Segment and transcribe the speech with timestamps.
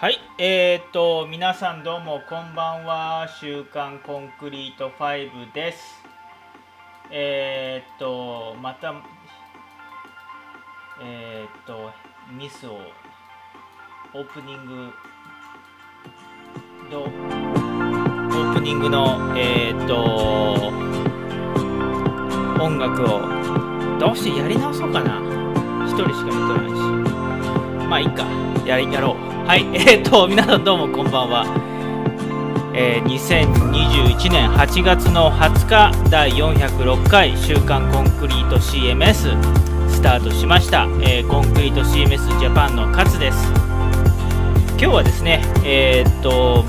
[0.00, 3.28] はい、えー、っと、皆さんどうもこんばんは。
[3.38, 6.02] 週刊コンクリート5です。
[7.10, 8.94] えー、っと、また、
[11.02, 11.90] えー、っと、
[12.32, 12.78] ミスを、
[14.14, 14.90] オープニング、
[16.90, 20.02] どオープニングの、え、っと、
[22.58, 25.20] 音楽を、どうしてやり直そうかな。
[25.86, 27.86] 一人しか見とないし。
[27.86, 28.24] まあいいか、
[28.64, 29.39] やりやろう。
[29.50, 31.44] はい、 えっ、ー、と、皆さんどうもこんばんは。
[32.72, 39.36] えー、2021年8月の20日第406回週刊コンクリート CMS
[39.88, 43.52] スタートしました、えー、コンクリート CMS ジャパンの勝です。
[44.78, 46.64] 今日はですねえー、っと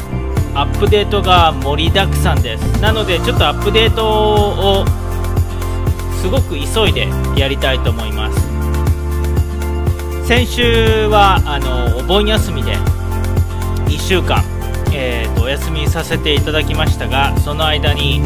[0.56, 2.82] アップデートが盛りだくさんです。
[2.82, 4.86] なのでちょっとアップデートを
[6.20, 8.51] すごく急いでやりたいと思います。
[10.32, 12.78] 先週はあのお盆休みで
[13.92, 14.42] 1週間、
[14.94, 18.22] えーと、お休みさせていただきましたがその間に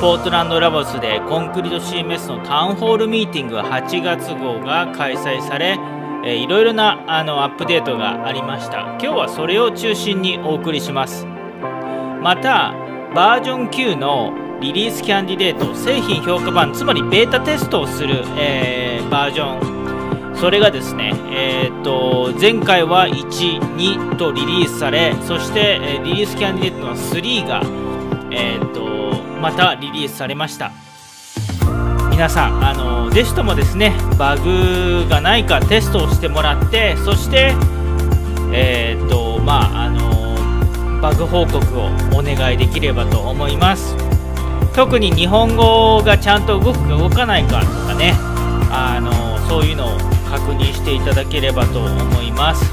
[0.00, 5.78] ポートランドラボスでコンクリート CMS のタウンホールミーティング8月号が開催され、
[6.24, 8.80] えー、いろいろなあのアップデートがありました。
[8.80, 11.24] 今日はそれを中心にお送りします。
[12.20, 12.74] また
[13.14, 19.75] バージョン9のリリースキャンディデート製品評価版つまりベータテストをする、えー、バージョン
[20.40, 27.62] それがですね、えー、っと前回は1、2とリリースされそして、えリリースキャンディデートの3が、
[28.30, 30.72] えー、っとまたリリースされました。
[32.10, 37.52] 皆さんあのぜひともですねバグがないかテストをしてもらってそして
[38.52, 41.86] えー、っとまああのバグ報告を
[42.18, 43.94] お願いできればと思います。
[44.74, 48.12] 特に日本語がちゃんと動くか動かないかとかね
[48.70, 52.70] あのそういうのを確認していただければと思います。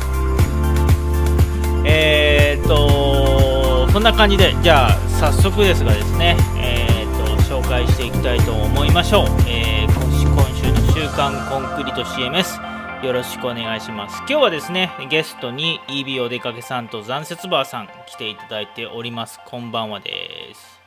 [1.85, 9.93] えー、っとそんな感じでじゃあ早速ですがですねえー、っと紹介していきたいと思いましょう、えー、
[10.33, 14.17] 今週の週刊コンクリート CMS よろしくお願いします。
[14.19, 19.39] 今日はですねゲストに EB お出かけさんと残雪バーさん来ていただいております。
[19.45, 20.81] こんばんはです。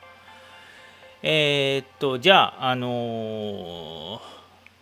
[1.23, 4.36] えー、っとじゃああのー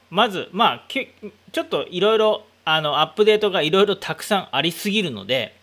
[0.09, 5.55] まず、まあ、ちょっといろいろアップデートがいろいろたくさんありすぎるので、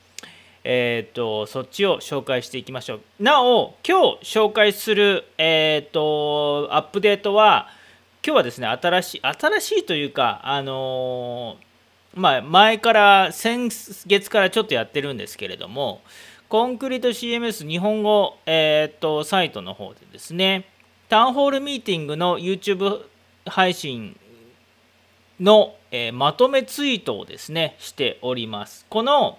[0.64, 3.00] えーと、そっちを紹介していきましょう。
[3.20, 7.68] なお、今日紹介する、えーと、アップデートは、
[8.24, 13.70] 今日はですね、新しい、新しいというか、あのー、まあ、前から、先
[14.06, 16.02] 月からちょっとやってるんですけれども、
[16.48, 20.66] コンクリート CMS 日本語、えーとサイトの方でですね、
[21.08, 23.06] タウンホールミーティングの YouTube
[23.46, 24.18] 配信
[25.42, 28.86] の、えー、まとめツイートをですねしております。
[28.88, 29.38] この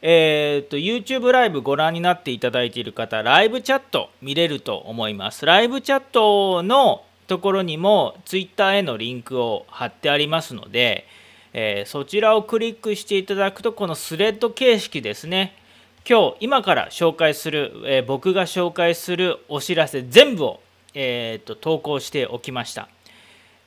[0.00, 5.44] えーと、YouTube ライブご覧になっていただいている方ライブチャット見れると思います。
[5.44, 11.04] ライブチャットのところにも Twitter へのリンクを貼ってありますので、
[11.52, 15.54] えー、そちらをクリックしていただくとこのスレッド形式ですね
[16.08, 20.60] 今日今から紹介する、えー、僕が紹介するお知らせ全部を、
[20.94, 22.88] えーと投稿しておきました。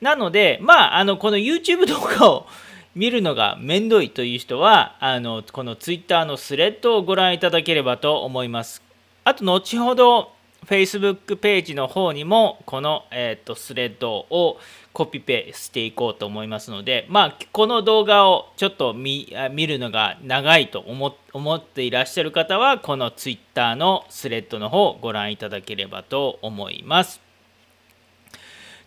[0.01, 2.47] なので、まあ、あのこの YouTube 動画を
[2.95, 8.81] 見るのがめんどいという人はあのこの Twitter のスレッドをご覧いただければと思います。
[9.23, 10.31] あと後ほど
[10.65, 14.59] Facebook ページの方にもこの、えーと、スレッドを
[14.93, 19.27] コピペしていこうと思いますので、まあ、この動画をちょっと見
[19.67, 27.30] るのが長いと思思っていらっしゃる方はこの Twitter のスレッドの方をご覧いただければと思います。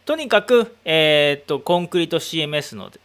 [0.04, 3.00] とにかく、えー、っと、コンクリート CMS ので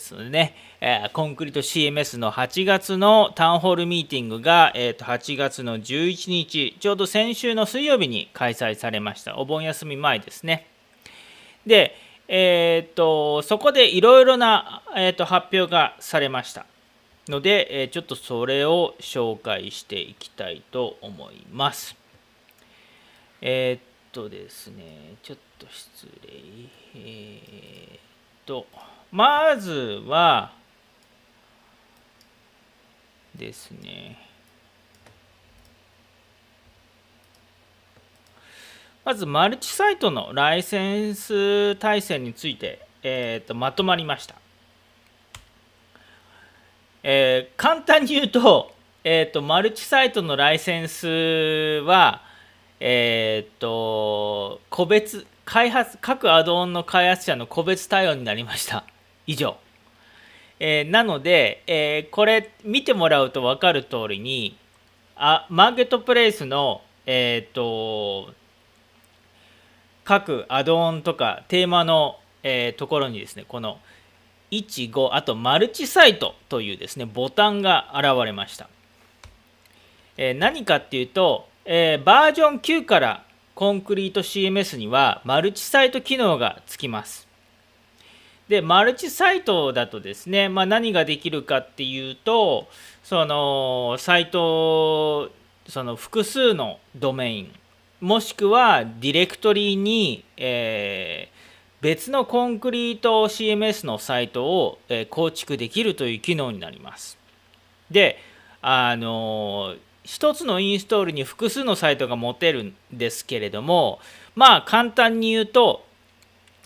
[0.00, 9.36] すのでね、えー、コンクリート CMS の8月のタウンホールミーティングが、えー、っと8月の11日、ちょうど先週の水曜日に開催されました。
[9.36, 10.66] お盆休み前ですね。
[11.66, 11.94] で、
[12.26, 16.64] えっと、そこでいろいろな、えっと発表がされました。
[17.28, 21.94] ので、えちょっとそれを紹介していきたいと思います。
[23.42, 26.30] えっとですね、ちょっと失礼。
[26.96, 28.00] えー、っ
[28.44, 28.66] と、
[29.12, 30.52] まずは、
[33.36, 34.18] ですね、
[39.04, 44.34] まずマルチサイトのライセンス体制について、えー、とまとまりました。
[47.02, 48.74] えー、簡単に言うと,、
[49.04, 51.06] えーとマルチサイトのライセンス
[51.86, 52.22] は、
[52.80, 58.84] えっ、と、個別、開発、各アドオンの開発者の個別対応になりました。
[59.26, 59.56] 以上。
[60.60, 64.58] えー、なので、えー、これ見てもらうと分かる通りに
[65.16, 68.34] あマーケットプレイスの、えーと、
[70.04, 73.78] 各アドオンとかテーマの、えー、ところにですねこの
[74.50, 78.68] 15あとマルチサイトというですねボタンが現れました、
[80.18, 83.24] えー、何かっていうと、えー、バージョン9から
[83.54, 87.28] コンクリート CMS にはマルチサイト機能がつきます
[88.48, 92.68] でマルチサイトだとですね、まあ、何ができるかっていうと
[93.04, 95.30] そのサイト
[95.68, 97.52] その複数のドメイン
[98.00, 107.18] もしくはディレクトリに、えー、別のコンクリート CMS のサイトを、えー、構築できるという機能になります。
[107.90, 108.18] で
[108.62, 109.74] あの
[110.10, 114.00] 一つのインストールに複数のサイトが持てるんですけれども
[114.34, 115.84] まあ簡単に言うと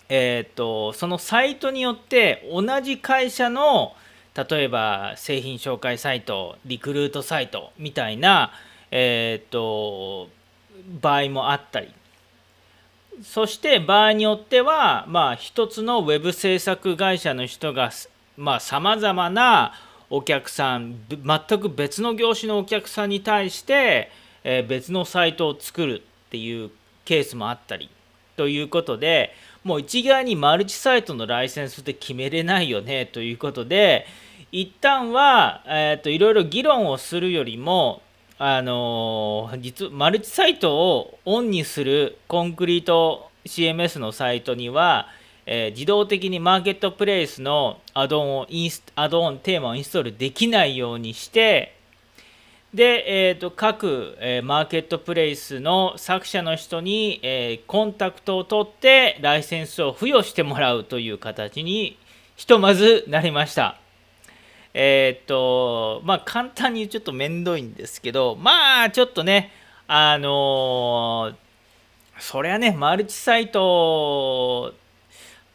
[0.07, 3.93] えーと、そのサイトによって同じ会社の
[4.35, 8.51] 例えば製品紹介サイトリクルートサイトみたいな、
[8.91, 10.29] えーと、
[11.01, 11.91] 場合もあったり。
[13.23, 18.09] そして場合によってはまあ一つのウェブ制作会社の人がさ
[18.81, 19.73] まざ、まな
[20.09, 24.11] お客さん全く別の業種のお客さんに対して、
[24.43, 26.71] え、別のサイトを作るっていう
[27.03, 27.89] ケースもあったり
[28.35, 34.05] ということでもう一概にマルチサイトのライセンスって決めれないよねということで
[34.51, 38.01] 一旦は、えーと、いろいろ議論をするよりも
[38.37, 45.07] あの、実マルチサイトをオンにするコンクリート CMS のサイトには、
[45.45, 51.75] えー、自動的にマーケットプレイスのアドオンをインスアドオンテーマをインストールできないようにして
[52.73, 61.97] で、えーと、各、えー、マーケットプレイスの作者の人に、えー、コンタクトを取ってライセンスを付与してもらうという形に
[62.35, 63.79] ひとまずなりました。
[64.73, 69.51] えっ、ー、とまあ簡単にちょっと面倒いんですけどまあちょっとね
[69.87, 71.31] あの
[72.19, 74.73] そりゃねマルチサイト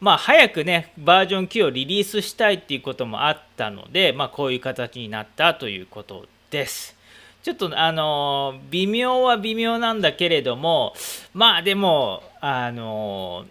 [0.01, 6.97] まあ早くねバージョン9をリリースしたいっていうこともあったのでまあこういう形になったということです。
[7.43, 10.95] ちょっとあの微妙は微妙なんだけれども
[11.33, 13.47] まあでもあの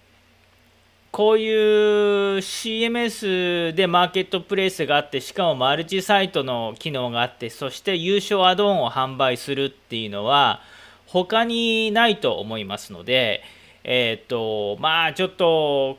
[1.11, 10.61] こういう CMS でマーケットプレイスがあってしかもマルチサイトの機能があってそして優勝アドオンを販売するっていうのは
[11.07, 13.41] 他にないと思いますので
[13.83, 15.97] えっ、ー、とまあちょっと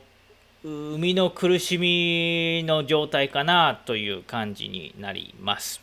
[0.63, 5.81] 生みの苦しみの状態かなという感じになります。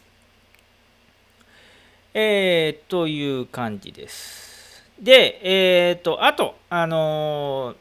[2.14, 4.84] えー、という感じです。
[5.00, 7.74] で、えっ、ー、と、あと、あの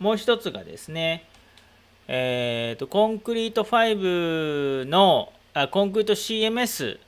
[0.00, 1.24] ー、もう一つがですね、
[2.06, 7.00] えっ、ー、と、コンクリート5の、あコンクリート CMS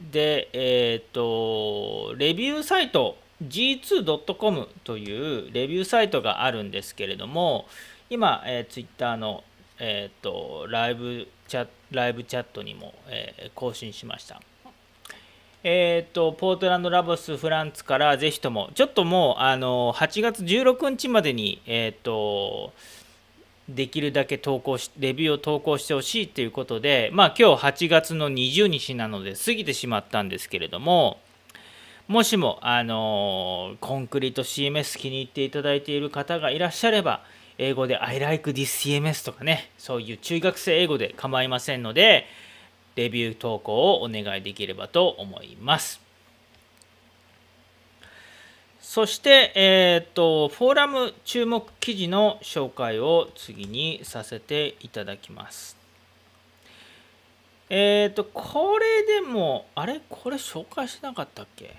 [0.00, 7.66] で、えっ、と、レビューサイト、g2.com というレビューサイトがあるんですけれども、
[8.08, 9.42] 今、えー、Twitter の、
[9.78, 14.40] えっ、と、ライブチャライブチャットにも、え更新しました。
[15.68, 22.72] えーと、ポートランドラボス・フランツからぜひともちょっともうあの8月16日までに、えーと、
[23.68, 31.18] できるだけ投稿しレビューを投稿してほしいということで、まあ、今日8月の20日なので過ぎてしまったんですけれども
[32.06, 37.22] もしもあのコンクリート CMS 気に入っていただいている方がいらっしゃれば
[37.58, 42.26] 英語で I like this CMS とかねそういう中学生英語で構いませんので
[42.96, 46.00] レビュー投稿をお願いできればと思います。
[48.80, 55.76] そして、えーと、フォーラム注目記事の紹介を次にさせていただきます。
[57.68, 60.00] えっ、ー、と、これでも、あれ？
[60.08, 61.76] これ紹介しなかったっけ？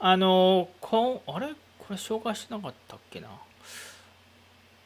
[0.00, 1.54] あの、こあれ？
[1.88, 3.28] これ紹介してなかったっけな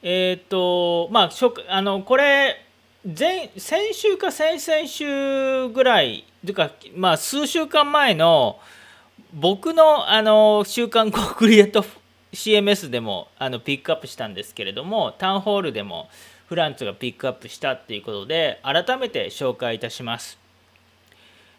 [0.03, 1.31] えっ、ー、と、まあ、
[1.69, 2.65] あのこれ、
[3.05, 8.61] 前先週か先々週ぐらいというか、まあ、数週間前の
[9.35, 11.85] 僕のあの週刊コンクリエイト
[12.33, 16.09] CMS でもあのピックアップしたんですけれどもタウンホールでも
[16.47, 20.39] フランツがピックアップしたっていうことで改めて紹介いたします。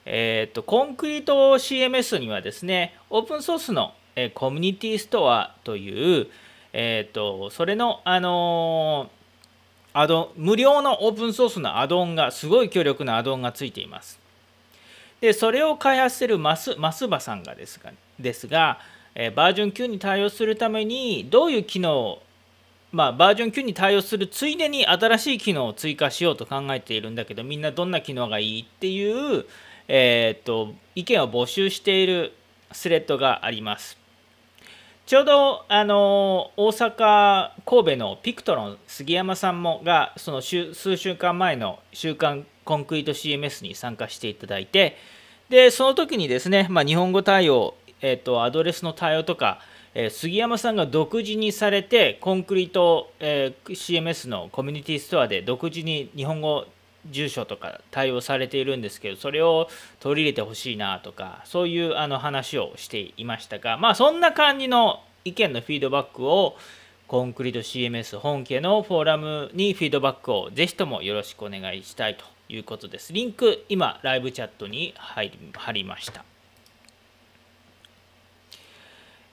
[0.06, 6.28] えっ、ー、とコンクリート CMS にはですねオープンソースの、えコミュニティストアという、
[6.74, 9.24] え、ー、とそれのあのー
[9.96, 14.20] アド無料のオープンソースのアドオンがすごい強力なアドオンがついています。
[15.22, 18.80] でそれを開発しているマスマスバさんがですがですが、
[19.14, 22.20] えバージョン9に対応するためにどういう機能
[22.92, 29.46] まあ、バージョン9に対応するついでに新しい機能を追加しようと考えているんだけどみんなどんな機能がいいっていう、
[29.88, 32.34] えーと、意見を募集している
[32.72, 34.03] スレッドがあります。
[35.06, 44.96] ちょうどあの大阪神戸のピクトロン杉山さんもがその数週間前の「週刊コンクリート CMS」に参加していただいて
[45.50, 49.60] でその時にですね、まあ、日本語対応、えーと、アドレスの対応とか、
[49.94, 56.66] えー、杉山さんが独自にされてコンクリート、えー、CMS のコミュニティストアで独自に日本語
[57.10, 59.70] 住所とか対応されているんですけどそれを
[60.00, 66.56] 取り入れてほしいなとかそういうあの話をしていましたがまあそんな感じの意見のフィードバックを
[67.08, 73.14] コンクリート CMS 本家のフォーラムにフィードバックをぜひともよろしくお願いしたいということです。
[73.14, 75.22] リンク今ライブチャットに貼
[75.72, 76.26] りました。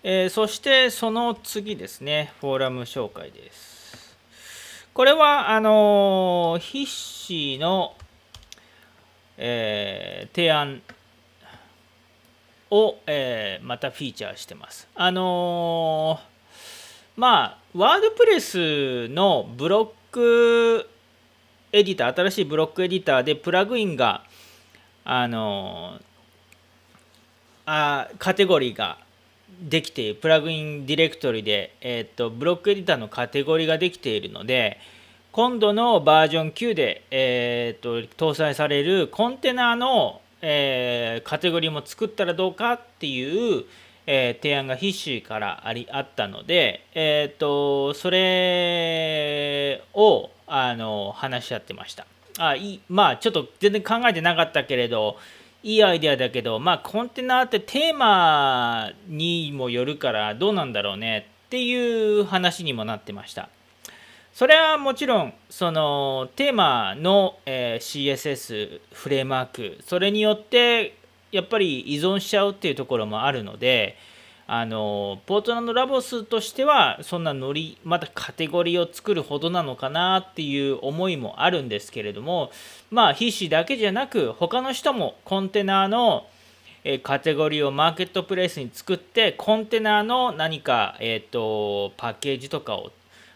[0.03, 3.70] えー、そしてその次ですね、フォーラム紹介です。
[4.93, 7.95] これは、あの筆詞の、
[9.37, 10.83] えー、提案
[12.71, 14.89] を、えー、またフィーチャーしてます。
[14.95, 16.19] あの
[17.17, 20.89] まあ、ワードプレスのブロック
[21.73, 24.25] エディター、新しいブロックエディターでプラグインが、
[25.05, 26.01] あの
[27.65, 28.99] あカテゴリーが
[29.62, 34.78] できているプラグインディレクトリで、えーと、ブロックエディターのカテゴリーができているので
[35.33, 43.64] 今度のバージョン9で、えーと、搭載されるコンテナの、えー、カテゴリーも作ったらどうかっていう、
[44.07, 52.07] えー、提案が必死からありあったので、えーと、それをあの話し合ってました。
[52.38, 55.16] あいまあちょっと全然考えてなかったけれど
[55.62, 63.49] いいアイデアだけど、まあ、コンテナってテーマにもよるからどうなんだろうねっていう話にもなってました。
[64.33, 70.97] それはもちろんそのテーマの、えー、CSS フレームワークそれによって
[71.33, 73.97] やっぱり依存しちゃうっていうところもあるので
[74.52, 82.50] あのポートランドラボスとしてはそんなノリまたカテゴリーを作るほどなのかなっていう思いもあるんですけれども
[82.90, 86.26] まあ必死だけじゃなく他の人もコンテナの
[87.04, 92.90] カテゴリーをマーケットプレイスに作ってコンテナの何か、えーと、パッケージとかを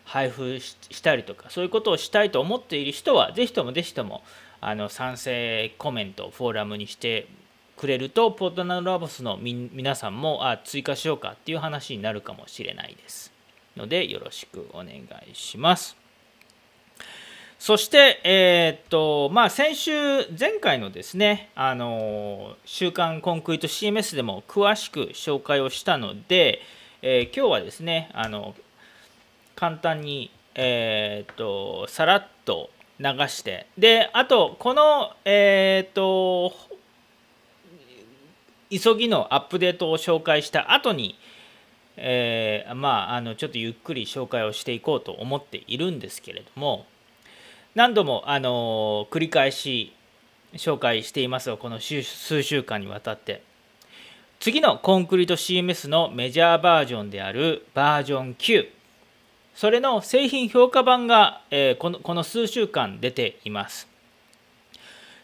[0.04, 4.25] 配布したりとかそういうことをしたいと思っている人はぜひともぜひとも
[4.61, 7.28] あの賛成コメントフォーラムにして
[7.76, 13.33] くれるとポートナルラボスの皆さんもあ追加しようかっていう話になるかもしれないです
[13.76, 15.02] のでよろしくお願い
[15.35, 15.97] します。
[17.59, 19.93] そして、えー、っとまあ、先週
[20.38, 26.61] 前回のですね「あの週刊コンクリート CMS」でも詳しく紹介をしたので、
[27.00, 28.54] えー、今日はですねあの
[29.57, 36.52] 簡単に、えー、っとさらっと流してであとこの、えー、っと
[38.71, 41.18] 急ぎのアップデートを紹介した後に、
[41.97, 46.87] えー、まああのちょっとゆっくり紹介をしていこうと思っているんですけれども
[47.75, 49.92] 何度もあの繰り返し
[50.54, 52.02] 紹介していますがこの数
[52.42, 53.42] 週間にわたって。
[54.40, 58.68] 次のコンクリート CMS のメジャーバージョンであるバージョン9
[59.54, 63.88] それの製品評価版が、えー、このこの数週間出ています。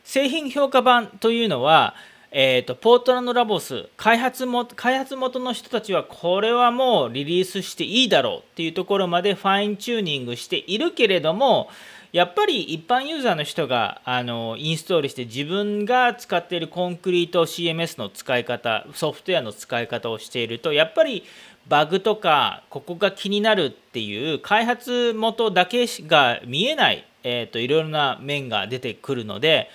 [0.05, 1.95] 製品評価版というのは
[2.33, 11.69] えーと、ポートランドラボス開発も開発元の人たちはこれはもうリリースしていいだろうっていうところまでファインチューニングしているけれども
[12.13, 21.25] やっぱり一般ユーザーの人があのインストールして自分が使っているコンクリート CMS の使い方ソフトウェアの使い方をしているとやっぱり
[21.69, 29.69] バグとかここが気になるっていう開発元だけが見えない、えーと、いろいろな面が出てくるので、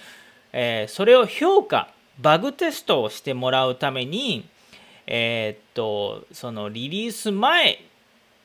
[0.53, 4.47] えー、それを評価バグテストをしてもらうために、
[5.07, 7.79] えー、っと、そのリリース前、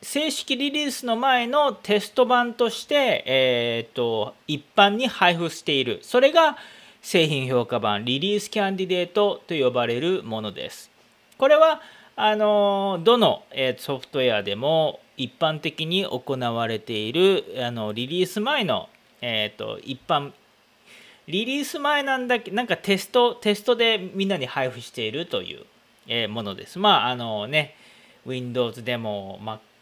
[0.02, 6.00] 正式リリースの前のテスト版として、えー、っと、一般に配布している。
[6.02, 6.56] それが
[7.02, 10.90] 製品評価版、リリースキャンディデートと呼ばれるものです。
[11.38, 11.80] これは、
[12.16, 18.88] あの、どの、えソフトウェアでも一般的に行われている、あの、リリース前の、
[19.22, 20.32] えっと、一般
[21.30, 25.64] リリース前なんだけなんかテストテストでみんなに配布しているという、
[26.08, 26.78] えものです。
[26.78, 27.74] まああのね
[28.26, 29.40] Windows でも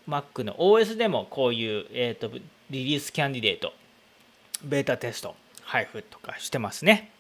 [0.09, 2.37] Mac の OS でもこういう、えーと、
[2.71, 3.73] リリースキャンディデート
[4.65, 7.11] ベータテスト配布とかしてますね。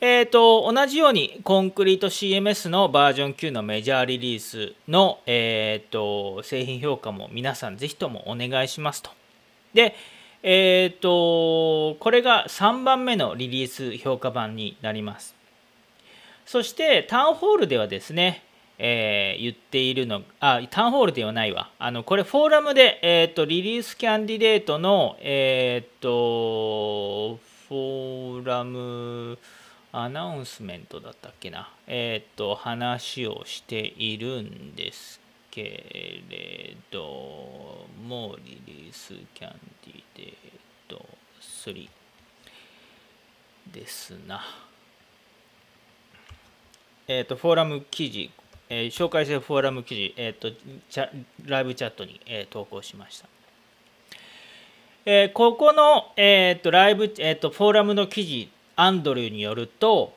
[0.00, 9.10] えーと、同じようにコンクリート CMS のバージョン9のメジャーリリースの、えーと、製品評価も皆さんぜひともお願いしますと。
[9.72, 9.94] で、
[10.46, 15.34] えっ、ー、と、これが3番目のリリース評価版になります。
[16.44, 18.42] そしてタウンホールではですね、
[18.78, 29.38] えー、言っているのあタウンホールではないわあのこれフォーラムで、えーと、リリースキャンディデートのえっ、ー、とフォーラム
[29.92, 35.23] アナウンスメントだったっけなえっ、ー、と話をしているんです
[35.54, 40.34] けれどもリリースキャンディデー
[40.88, 41.06] ト
[41.40, 41.88] 3
[43.72, 44.40] ですな
[47.06, 48.30] えっ、ー、とフォーラム記事
[48.70, 50.56] えー、紹介するフォーラム記事、えーと、と
[51.44, 53.28] ライブチャットに、えー、投稿しました。
[55.04, 60.14] えー、ここの、えーと、ライブ、えーと、フォーラムの記事、アンドリューによると、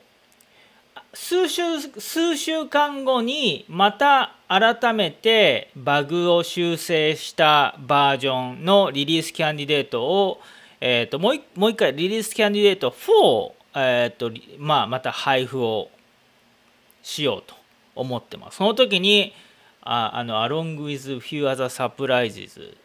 [1.14, 10.40] 数週数週間後にまた改めてバグを修正したバージョンのリリースキャンディデートを、
[10.80, 15.90] えーと、もうもう一回リリースキャンディデート4、えーとまあ、また配布を
[17.02, 17.54] しようと
[17.94, 18.58] 思ってます。
[18.58, 19.32] その時に
[19.80, 22.76] ああの Along with few other surprises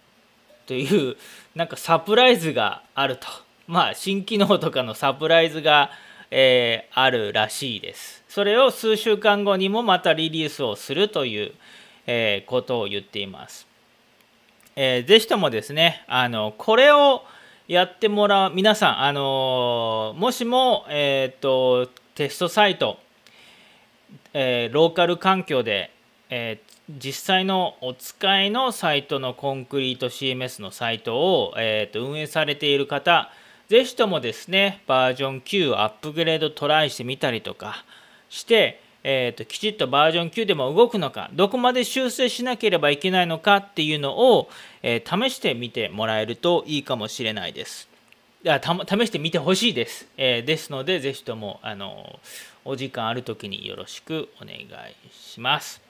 [0.65, 1.17] という
[1.55, 3.27] なんかサプライズがあると
[3.67, 5.91] まあ新機能とかのサプライズが、
[6.35, 8.23] えー、あるらしいです。
[8.27, 11.51] それを数週間後にもまたリリースをするという、
[12.07, 13.67] えー、ことを言っています、
[14.75, 17.21] えー、ぜひともですねあのこれを
[17.67, 22.97] やってもらう皆さんあのもしもえっ、とテストサイト
[24.33, 25.91] え、ローカル環境で、
[26.29, 26.59] え、
[26.89, 33.31] 実際のお使いのサイトのコンクリート CMS のサイトを、えーと、運営されている方
[33.69, 37.85] ぜひともですねバージョン9アップグレードトライしてみたりとか
[38.29, 44.49] して、えーと、きちっとバージョン9でも動くのかどこまで修正しなければいけないのかっていうのを、
[44.81, 47.93] えー、試してみてもらえるといいかもしれないです。
[48.43, 50.05] た試してみてほしいです。
[50.17, 52.19] えー、ですので、ぜひともあの
[52.65, 54.65] お時間ある時によろしくお願い
[55.11, 55.81] します。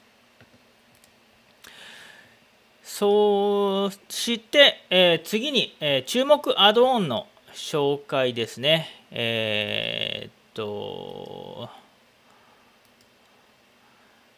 [2.83, 8.87] そして、えー、次に、えー、注目アドオンの紹介ですね。
[9.11, 11.69] えー、っと、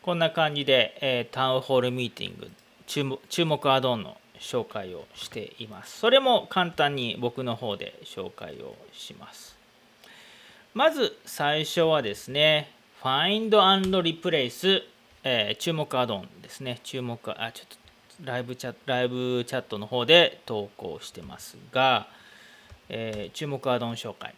[0.02, 2.52] こんな感じで、えー、タウンホールミーティング
[2.88, 5.98] 注目、注目アドオンの紹介をしています。
[5.98, 9.58] それも簡単に僕の方で紹介をします。
[10.74, 14.84] まず最初はですね、Find and Replace、
[15.24, 16.80] えー、注目アドオンですね。
[16.84, 17.78] 注目、あ、ちょっと
[18.24, 22.08] ライブチャライブチャットの方で投稿してますが、
[22.90, 24.34] えー、注目アドオン紹介、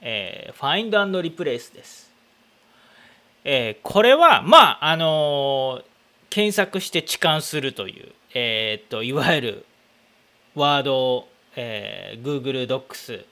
[0.00, 2.10] えー、Find and Replace です。
[3.44, 5.82] えー、これは、まあ、あの、
[6.30, 9.66] 検索して置換するという、えー、っと、いわゆる
[10.54, 13.24] ワード、えー、Google Docs、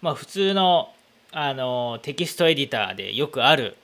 [0.00, 0.92] まあ、普通の
[1.32, 3.76] あのテキストエディターでよくある、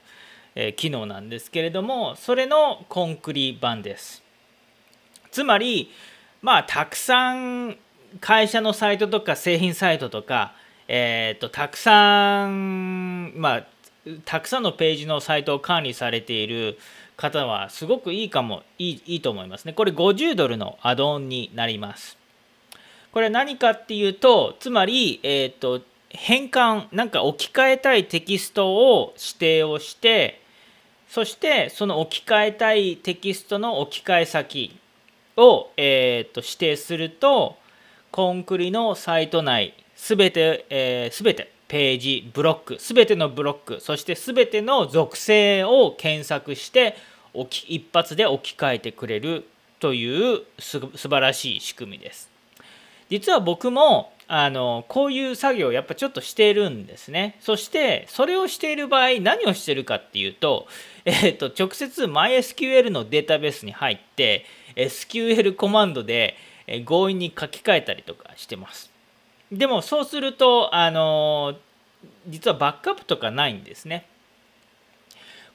[0.55, 4.22] えー、機能なんですけれどもそれのコンクリ版です
[5.31, 5.90] つまり
[6.40, 7.77] まあたくさん
[8.20, 10.55] 会社のサイトとか製品サイトとか、
[10.88, 13.66] えーと、たくさんまあ
[14.25, 16.79] たくさんのページのサイトを管理されている
[17.16, 19.72] 方はすごくいいかもいいいいと思いますね。
[19.72, 22.18] これ50ドルのアドオンになります。
[23.12, 25.83] これ何かっていうとつまり、えーと
[26.14, 30.42] 変換なんか置き換えたいテキストを指定をして
[31.09, 34.81] そしてその置き換えたいテキストの置き換え先
[35.37, 37.57] を、えー、と指定すると
[38.12, 46.94] コンクリのサイト内すべて、えー、全てページブロックすべてのブロックそしてすべての属性を検索して
[47.33, 49.46] 置き一発で置き換えてくれる
[49.81, 52.31] というす素晴らしい仕組みです。
[53.09, 57.37] 実は僕もあのこういう作業をやっぱちょっとしているんですね。
[57.40, 60.68] そしてそれをしている場合何をしてるかっていうと,、
[61.05, 64.44] えーと、直接 MySQL のデータベースに入って
[64.77, 66.37] SQL コマンドで
[66.87, 68.90] 強引に書き換えたりとかしてます。
[69.51, 71.55] でもそうするとあの
[72.27, 74.07] 実はバックアップとかないんですね。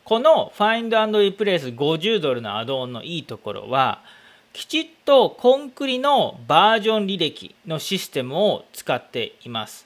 [0.03, 4.03] この Find and Replace 50ドルのアドオンのいいところは
[4.53, 9.85] きちっとコンクリのバージョン履歴のシステムを使っています。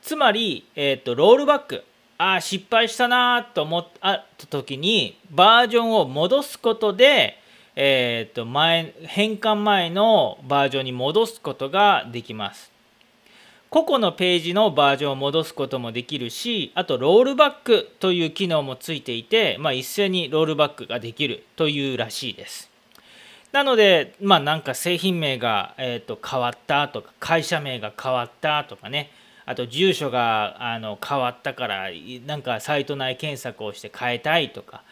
[0.00, 1.84] つまり、えーと、ロールバック
[2.16, 7.39] ああ失敗したなと思った時にバージョンを戻すことで、
[7.82, 12.70] えーと前変換前のバージョンに戻すことができます。
[13.70, 22.70] 個々のページのバージョンを戻すこともできるしあとロールバックという機能もついていて、まあ、一斉にロールバックができるというらしいです。
[23.50, 29.10] なのでまあなんか製品名が、えー、と変わったとか会社名が変わったとかね。
[29.46, 31.88] あと住所があの変わったから
[32.26, 34.82] なんかサイト内検索をして変えたいとか。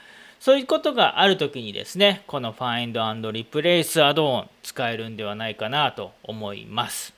[0.41, 7.13] そういうことがある時にですねこの Find and Replace アドオン使えるんではないかなと思います。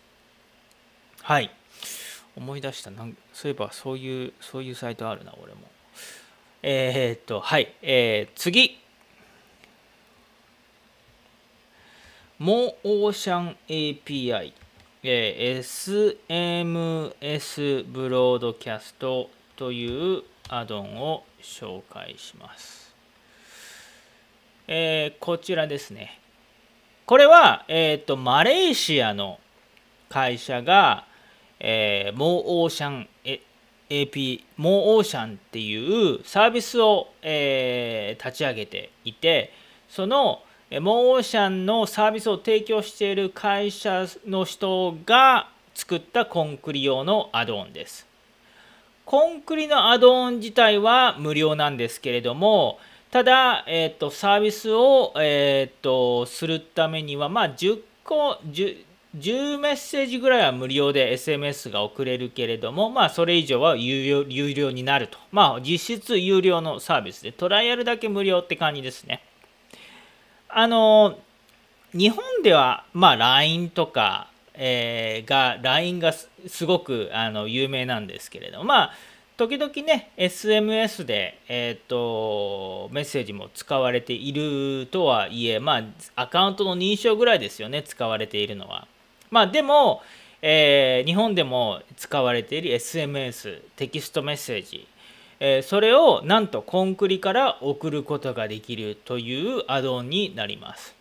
[1.23, 1.51] はい。
[2.37, 2.91] 思い出した。
[2.91, 5.61] なんそういえばそういうそういうサイトあるな俺も。
[6.63, 8.79] えー、っとはい、えー、次。
[12.39, 14.55] モーオーシャン API、
[15.03, 22.80] えー、SMS ブロードキャストというアドオンを紹介します。
[24.73, 26.21] えー、こちらですね。
[27.05, 29.41] これは、えーと、マレーシアの
[30.09, 31.07] 会社が、
[31.59, 33.09] えー、モーオーシャン
[33.91, 39.53] AP モーオーシャンっていうサービスを、えー、立ち上げていて
[39.89, 48.07] そのモーオーシャンのサービスを提供している会社の人が作ったコンクリ用のアドオンです。
[49.05, 52.79] コンクリのアドオン自体は無料なんですけれども、
[53.11, 58.85] ただ、えーと、サービスを、えーと、するためには、まあ、10個 10,
[59.17, 65.19] 10, メッセージぐらいは無料で SMS が送れるけれども、まあ、それ以上は有料有料になると。
[65.33, 69.25] まあ、実質有料のサービスで、トライアルだけ無料って感じですね。
[70.49, 71.19] あの
[71.93, 78.93] 日本では、まあ、LINE とか、えー、が LINE がすごくあの有名なんですけれどまあ
[79.41, 88.87] 時々ね SMS で、えーと、メッセージも使われているとはいえまあアカウントの認証ぐらいですよね使われているのは
[89.31, 90.03] まあでも、
[90.43, 94.87] えー、日本でも使われている SMS テキストメッセージ
[95.41, 100.95] えそれをなんとコンクリから送ることができるというアドオンになります。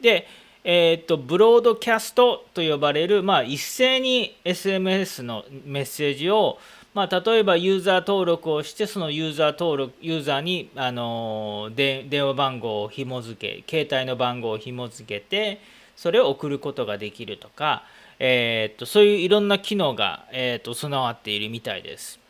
[0.00, 0.26] で、
[0.64, 6.58] えー、っとブロードキャストと呼ばれる、まあ、一斉に SMS のメッセージを、
[6.94, 15.60] まあ、例えばユーザー登録をしてそのユーザー登録ユーザーに、あの電話番号を紐付け携帯の番号を紐付けて
[15.96, 17.82] それを送ることができるとか、
[18.20, 22.20] えー、っとそういういろんな機能が、えー、っと備わっているみたいです。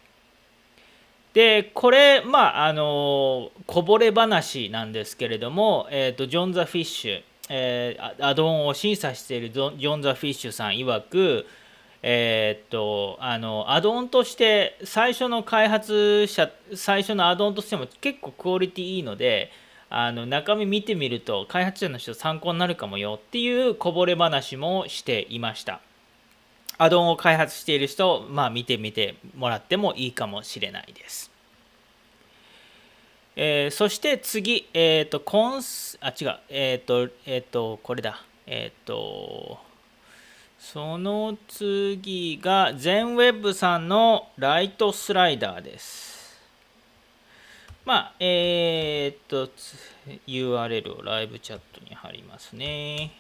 [1.34, 11.44] でこれまああのこぼれ話なんですけれども、えーと、ジョン・ザ・フィッシュ、えー、アドオンを審査しているジョン・ザ・フィッシュさん曰く
[12.06, 19.50] えー、っとあのアドオンとして最初の開発者最初のアドオンとしても結構クオリティいいので
[19.88, 25.80] あの中身見てみると開発者の人参考になるかもよっていうこぼれ話もしていました。
[26.76, 31.30] アドオンを開発している人まあ見てみてもらってもいいかもしれないです。
[33.36, 38.22] えー、そして次、えっ、と、コンス、あ、違う、えっ、と、えっ、と、これだ。
[38.46, 39.58] えっ、と、
[40.72, 46.40] その次が、全ウェブさんのライトスライダーです。
[47.84, 49.50] まあ、えっと、
[50.26, 53.12] URL をライブチャットに貼りますね。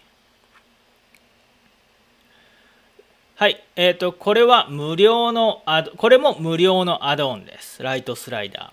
[3.36, 7.82] はい、えっ、と、これは無料のアド、これも無料のアドオンです。
[7.82, 8.72] ライトスライダ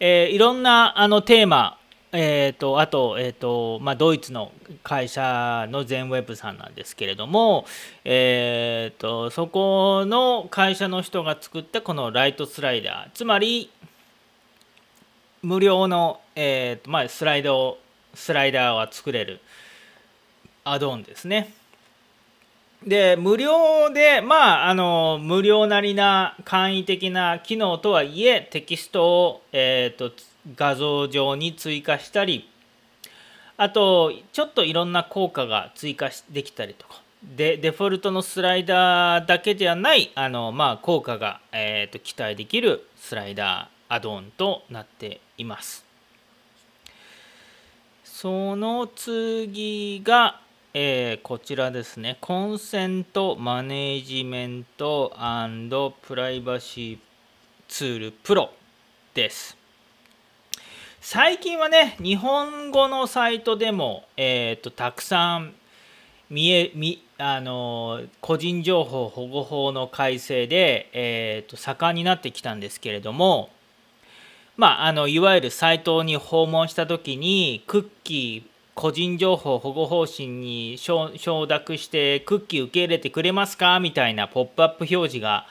[0.00, 1.75] えー、いろんなあのテーマ、
[2.12, 7.66] えーと、あと,、えーとまあ、ドイツの会社の全ウェブさんなんですけれども、
[8.04, 13.70] えーと、そこの会社の人が作ったこのライトスライダーつまり
[15.42, 17.78] 無料の、えーとまあ、スライド
[18.14, 19.40] スライダーは作れる
[20.64, 21.52] アドオンですね。
[22.84, 30.14] で無料でまああの無料なりな簡易的な機能とはいえテキストを、えーと、
[30.54, 32.48] 画像上に追加したり
[33.56, 37.02] あとちょっといろんな効果が追加できたりとか
[37.36, 45.86] でデフォルトのスライダーだけではないあの、まあ、効果が、えーと期待できるスライダーアドオンとなっています。
[48.04, 50.40] その次が
[50.78, 55.10] えー、こちらですね、コンセントマネージメント
[56.02, 56.98] プライバシー
[57.66, 58.50] ツールプロ
[59.14, 59.56] です。
[61.00, 65.54] 最近はね、日本語のサイトでも、えーと、たくさん
[66.28, 73.48] 見え見あの個人情報保護法の改正で、えーと盛んになってきたんですけれども、
[74.58, 81.10] まあ、あのいわゆるサイトに訪問した時にクッキー個人情報保護方針に承
[81.48, 83.80] 諾してクッキー受け入れてくれますか？
[83.80, 85.46] みたいなポップアップ表示が、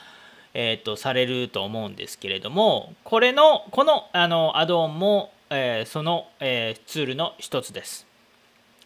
[0.54, 8.06] えーと、されると思うんですけれどもこれのこのあのアドオンも、えー、その、えー、ツールの一つです。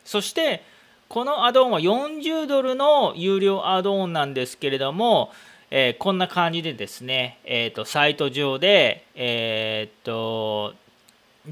[0.07, 0.63] そして
[1.11, 5.33] このアドオンは40ドルの有料アドオンなんですけれども、
[5.71, 10.75] えー、こんな感じでですね、えーと、サイト上で、えーと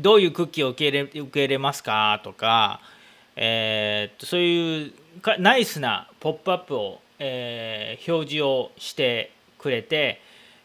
[0.00, 2.20] どういうクッキーを受け入れ受け入れますか？
[2.24, 2.80] とか、
[3.36, 4.92] えー、そういう
[5.38, 10.20] ナイスなポップアップを、えー、表示をしてくれて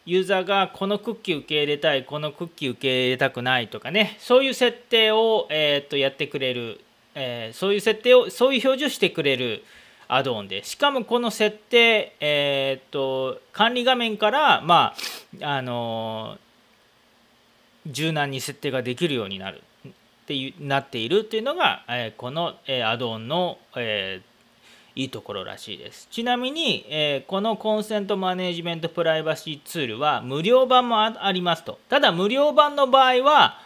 [0.06, 6.80] ユーザーがこのクッキー受け入れたいこのクッキー受け入れたくないとかねそういう設定を、えー、とやってくれる、
[7.14, 9.64] えー、そういう設定をそういう表示をしてくれる
[10.06, 14.94] アドオンでしかもこの設定、えー、と管理画面からま
[15.40, 16.36] ああの
[17.86, 26.08] 柔軟に設定ができるようになるっていうなっているっていうのが、えー、この、えー、アドオンの、えー、いいところらしいです。
[26.10, 31.78] ちなみに、えー、このコンセントマネジメントプライバシーツールは無料版もありますと。
[31.88, 33.58] ただ無料版の場合は、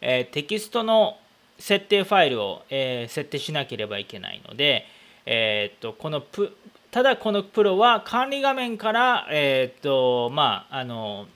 [0.00, 1.16] えー、テキストの
[1.58, 4.84] 設定ファイルを、えー、設定しなければいけないので、
[5.24, 6.56] え、っとこのプ
[6.90, 11.26] ただこのプロは管理画面から、え、っとまああの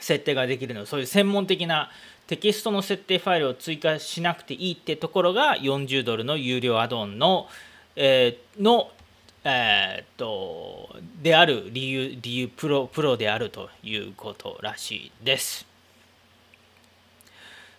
[0.00, 1.90] 設定ができるのでそういう専門的な
[2.26, 7.48] テキストの設定ファイルを追加しなくていいってところが40ドルの有料アドオンの,、
[7.96, 8.90] えー、の
[9.42, 15.66] えー、っとである理由理由プロプロであるということらしいです。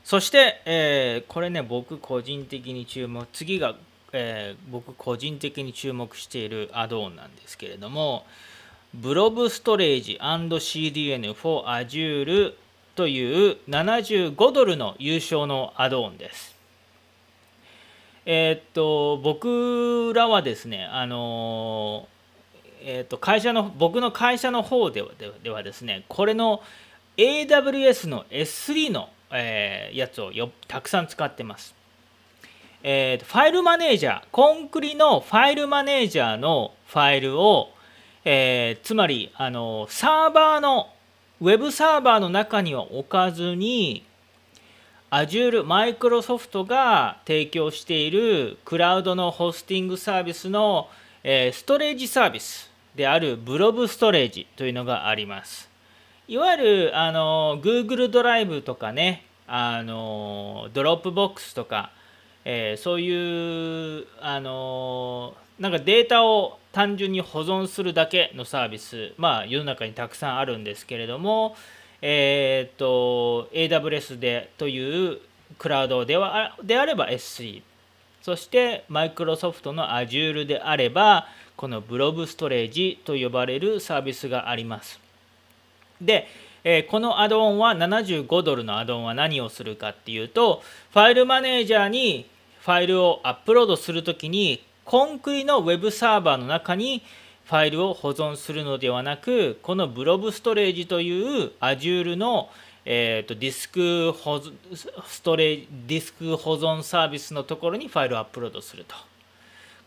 [0.04, 3.76] そして、えー、これね僕個人的に注目次が、
[4.12, 8.26] えー、僕個人的に注目しているアドオンなんですけれども、
[8.94, 12.54] ブロブストレージ &CDN for Azure
[12.94, 16.54] という75ドルの優勝のアドオンです。
[18.26, 22.10] えー、っと、僕らはですね、あの
[22.84, 25.10] えー、っと会社の僕の会社の方では
[25.42, 26.62] ではですね、これの
[27.16, 31.74] AWS の S3 の、えー、やつをよたくさん使ってます。
[32.84, 37.70] えー、ファイルマネージャー、コンクリのファイルマネージャーのファイルを
[38.24, 40.90] えー、つまりあのサーバーの
[41.42, 44.06] ウェブサーバーの中には置かずに
[45.10, 50.88] Azure、マイクロソフトが提供しているクラウドのホスティングサービスの、
[51.24, 55.70] えー、ストレージサービスである Blob Storage というのがあります。
[56.30, 61.92] いわゆるあの Google ドライブとかね、あのドロップボックスとか、
[62.46, 71.56] えー、そういうあのなんかデータを単純に保存するだけのサービス、まあ、世の中にたくさんあるんですけれども、
[72.02, 75.20] えー、っと AWS でという
[75.58, 77.62] クラウドではであれば S3
[78.22, 85.00] そしてマイクロソフトの Azure であればこのブロブストレージと呼ばれるサービスがあります。
[86.00, 86.28] で、
[86.64, 92.28] えー、このアドオンは75ドルのアドオンは何をするかっていうとファイルマネージャーに
[92.62, 97.02] ファイルをアップロードするときにコンクリのウェブサーバーの中に
[97.46, 102.50] ファイルを保存するのではなくこのブロブストレージという Azure の、
[102.84, 104.42] えーと、ディスク保
[105.08, 108.94] ストレディスク保存サービスのところにファイルをアップロードすると。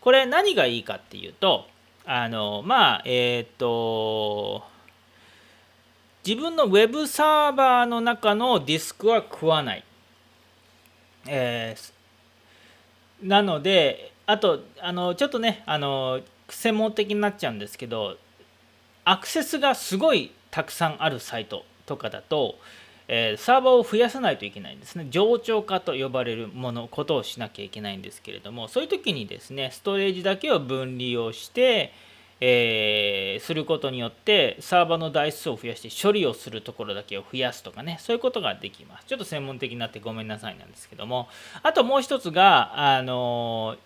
[0.00, 1.66] これ何がいいかっていうと
[2.06, 4.64] あのまあえっ、ー、と
[6.26, 9.84] 自分のウェブサーバーの中のディスクは食わない、
[11.26, 18.16] えー、なのであとあのちょっとねあの専門的になっちゃうんですけど
[19.04, 22.56] アクセスがすごいたくさんあるサイトとかだと、
[23.08, 25.06] えー、サーバーを増やさないといけないんですね。
[25.10, 31.92] 冗長化と呼ばれるものことをしなきゃいけないんですけれどもそういう時にですねストレージだけを分離をして、
[32.40, 39.06] えー、することによってサーバーの台数を増やして処理をするところだけを増やすとかねそういうことができます。
[39.06, 41.28] ちょっと専門的になってごめんなさいなんですけども。
[41.62, 43.76] あともう一つがあの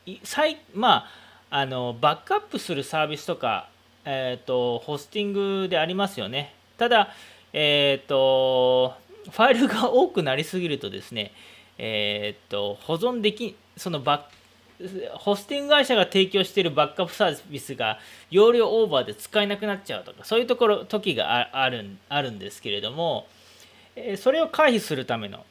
[0.74, 1.06] まあ
[1.50, 3.68] あのバックアップするサービスとか、
[4.04, 6.54] えーと、ホスティングでありますよね。
[6.76, 7.14] ただ
[7.52, 8.94] えっ、ー、と
[9.30, 11.32] ファイルが多くなりすぎるとですね
[11.78, 14.37] えっ、ー、と保存できそのバッ
[15.14, 17.98] ホスティング会社が提供しているバックアップサービスが
[18.30, 23.26] 容量オーバーで使えなくなっちゃうとかそういうところ時があるあるんですけれども
[24.16, 25.44] それを回避するための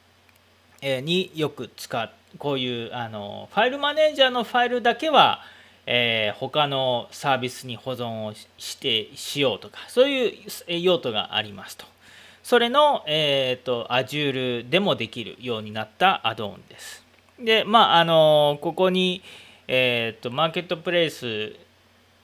[0.82, 5.40] によく使うこういうあのファイルマネージャーのファイルだけは、
[5.86, 11.86] えー、他のサービスに保存をしてしようとかそういう用途がありますと。
[12.42, 17.07] それの、えーと、と Azure でもできるようになったアドオンです。
[17.40, 19.22] でまああのここに
[19.68, 21.54] えっ、とマーケットプレイス。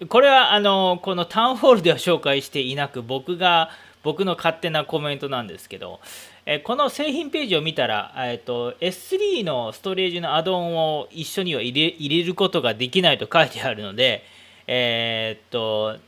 [0.09, 3.71] これはあのこのタウンホールでは紹介していなく僕が
[4.03, 6.01] 僕の勝手なコメントなんですけど、
[6.47, 14.25] えこの製品ページを見たら、えーと、S3 のストレージのアドオンを一緒には入れ入れることができないと書いてあるので、
[14.67, 15.99] えっ、と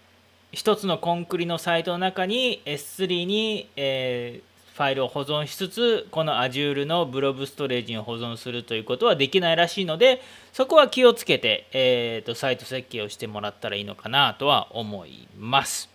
[0.52, 10.20] 一つのコンクリのサイトの中に S3 に、えーファイルを保存しつつこの Azure のブロブストレージに保存するということはできないらしいので
[10.52, 15.88] そこは気をつけて、えーと、サイト設計をしてもらったらいいのかなとは思います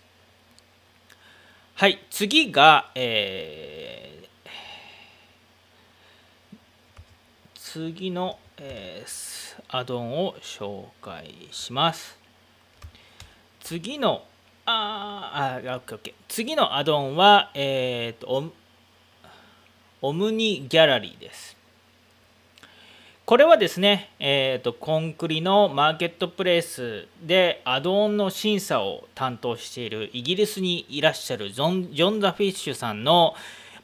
[1.74, 4.48] はい次が、えー、
[7.54, 12.18] 次の、えー、アドオンを紹介します
[13.60, 14.24] 次の
[14.64, 16.14] ああ、オッケーオッケー。
[16.28, 18.52] 次のアドオンは、えっ、ー、と、
[20.02, 21.56] オムニギャラリーです。
[23.24, 33.34] これはですね、えーと、コンクリのマーケットプレイスでアドオンの審査を担当しているイギリスにいらっしゃるジョン・ジョンザ・フィッシュさんの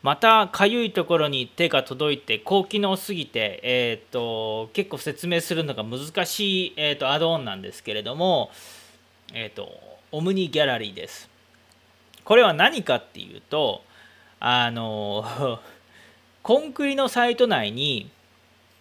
[0.02, 8.50] またかゆいところに手が届いて高機能すぎて、えーと、結構説明するのが難しい、えーと、アドオンなんですけれども、
[9.34, 9.70] えー、と
[10.10, 11.30] オムニギャラリーです。
[12.24, 13.82] これは何かっていうと
[14.40, 15.24] あの
[16.42, 18.10] コンクリのサイト内に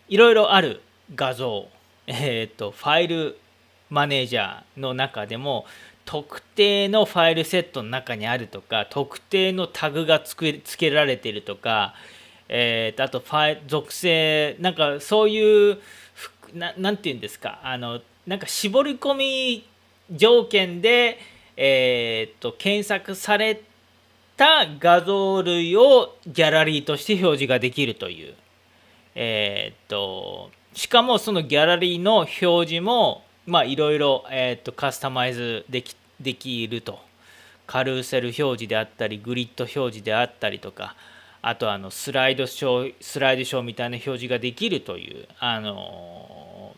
[0.08, 0.82] いろいろある
[1.16, 1.68] 画像、
[2.08, 3.38] えーと、ファイル
[3.90, 5.66] マネージャーの中でも
[6.06, 11.94] 特定のファイルセットの中にあるとか特定のタグがつけつけられてるとか、
[12.48, 15.80] えーと、あとファイ属性なんかそういう
[16.54, 19.68] ななんて言うんですかあのなんか絞り込み
[20.10, 21.20] 条件で、
[21.58, 23.62] えーと検索され
[24.38, 28.36] た画像類をギャラリーとして表示ができるという。
[29.16, 37.00] えー、っと、しかもそのギャラリーの表示も、まあいろいろ、え、っとカスタマイズできできると。
[37.68, 40.96] カルーセル表示であったり、グリッド表示であったりとか、
[41.42, 46.76] あとあのスライドショー、スライドショーみたいな表示ができるという、あの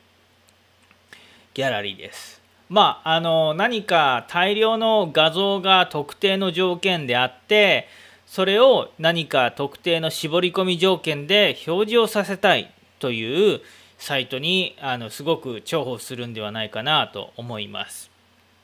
[1.54, 2.39] ギャラリーです。
[2.70, 7.88] まあ、あの何か大量の画像が特定の条件であって
[8.28, 13.62] それを何か特定の絞り込み条件で表示をさせたいという
[13.98, 18.12] サイトにあのすごく重宝するんではないかなと思います。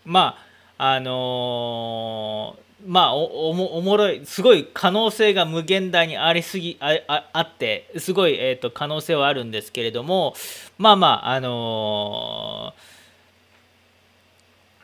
[0.05, 0.37] ま
[0.77, 10.35] ああのー、まあおもろいすごい可能性が無限大にありすぎあああってすごい、えーと、と可能性はあるんですけれども
[10.77, 12.94] まあまああのー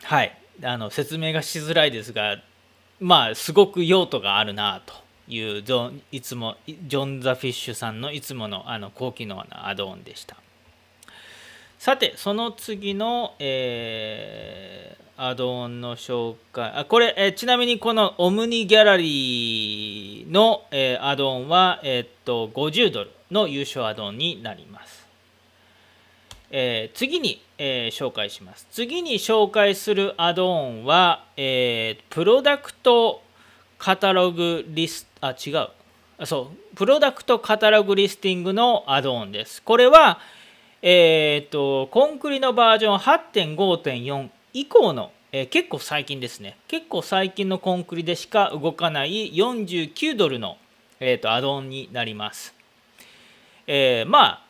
[0.03, 0.37] はい。
[0.63, 2.37] あの説明がしづらいですが
[2.99, 4.93] まあすごく用途があるなと
[5.27, 5.63] いう
[6.11, 10.37] いつもジョン・ザ・フィッシュさんのいつものあの高機能なアドオンでした。
[11.79, 25.00] さてその次の、えー、アドオンの紹介あこれ、えー、ちなみにこのオムニギャラリーの、えー、アドオンは、えー、っと50ドルの優勝アドオンになります。
[26.53, 28.67] えー、次に、えー、紹介します。
[28.71, 33.21] 次に紹介するアドオンは、えー、プロダクト
[33.77, 35.69] カタログリスト、あ、違う。
[36.17, 39.63] あそう、プロダクトカタログリスティングのアドオンです。
[39.63, 40.19] これは、
[40.81, 46.57] えっ、と、コンクリのバージョン8.5.4以降の、え結構最近ですね。
[46.67, 50.57] 結構最近のコンクリでしか動かない49ドルの、
[50.99, 52.53] えーと、アドオンになります。
[53.67, 54.45] えまあ、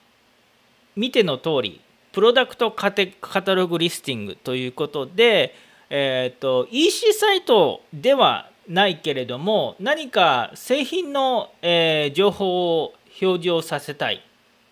[0.96, 5.56] 見ての通り、プロダクトカテカタログリスティングということで、
[5.90, 14.24] えーと、EC サイトではないけれども何か製品の、えー、情報を表示をさせたい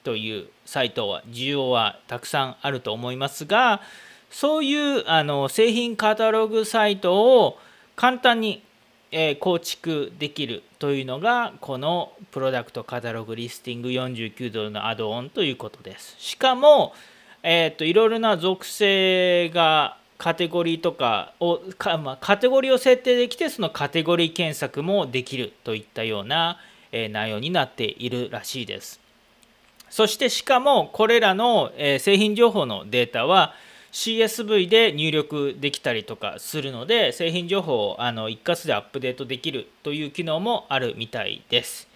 [0.03, 3.81] というサイトは需要はたくさんあると思いますが
[4.29, 7.57] そういうあの製品カタログサイトを
[7.95, 8.63] 簡単に、
[9.11, 16.15] えー、構築できるというのがこのプロダクトカタログリスティング49ドルのアドオンということです。
[16.19, 16.93] しかも
[17.43, 26.57] えーと、いろいろな属性がカテゴリーとかをか、まあ、カテゴリーを設定できてそのカテゴリー検索もできるといったような、
[26.91, 28.99] えー、内容になっているらしいです。
[29.89, 33.53] そしてしかもこれらの、えー、製品情報のデータは
[33.91, 41.88] CSV で入力できたりとかするので製品情報をあの一括でアップデートできるという機能もあるみたいです。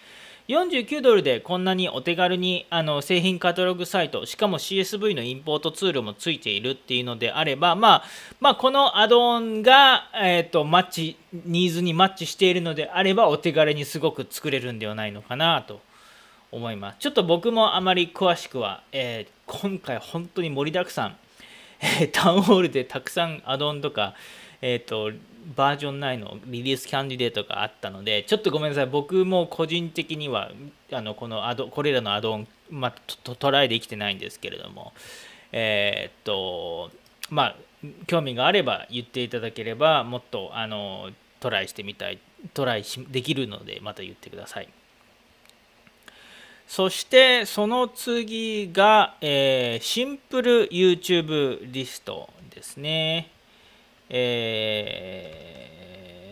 [0.48, 8.04] 49ドルでこんなにお手軽にあの製品カタログサイト、しかも CSV のインポートツールもついているっていうのであれば、まあ、
[8.40, 15.80] まあ、このアドオンが、えーと、マッチ、ニーズにマッチしているのであれば、お手軽にすごく作れるんではないのかなと。
[16.54, 16.98] 思います。
[17.00, 21.16] ちょっと僕もあまり詳しくは、えー、今回本当に盛りだくさん、
[21.80, 24.14] えー、タウンホールでたくさんアドオンとか、
[24.62, 25.10] えーと、
[25.56, 30.50] バージョン9のリリースキャンディデートがあったのでちょっとごめんなさい僕も個人的には
[30.92, 32.94] あのこのアドこれらのアドオン、まあ、
[33.38, 34.92] トライできてないんですけれども
[35.52, 36.90] えっ、と
[37.30, 37.56] まあ
[38.06, 42.18] 興味があれば言っていただければもっとあのトライしてみたい
[42.54, 44.68] トライしできるのでまた言ってください。
[46.66, 53.33] そしてその次が、えー、シンプル YouTube リストですね。
[54.16, 55.58] え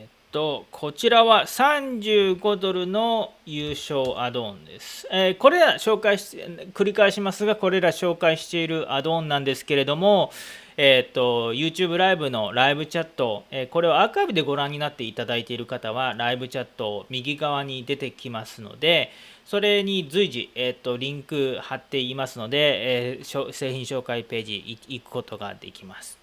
[0.04, 5.08] ー、っと、こちらは35ドルの優勝アドオンです。
[5.10, 6.38] えー、これら紹介し、
[6.74, 10.30] 繰り返しますが、これら紹介しているアドオンなんですけれども、
[10.76, 19.10] えーと、YouTube ライブのライブチャット、えー、これをアーカイブでご覧になっていただいている方は、ライブチャット右側に出てきますので、
[19.44, 26.21] それに随時、えーと、リンク貼っていますので、えー、製品紹介ページ行くことができます。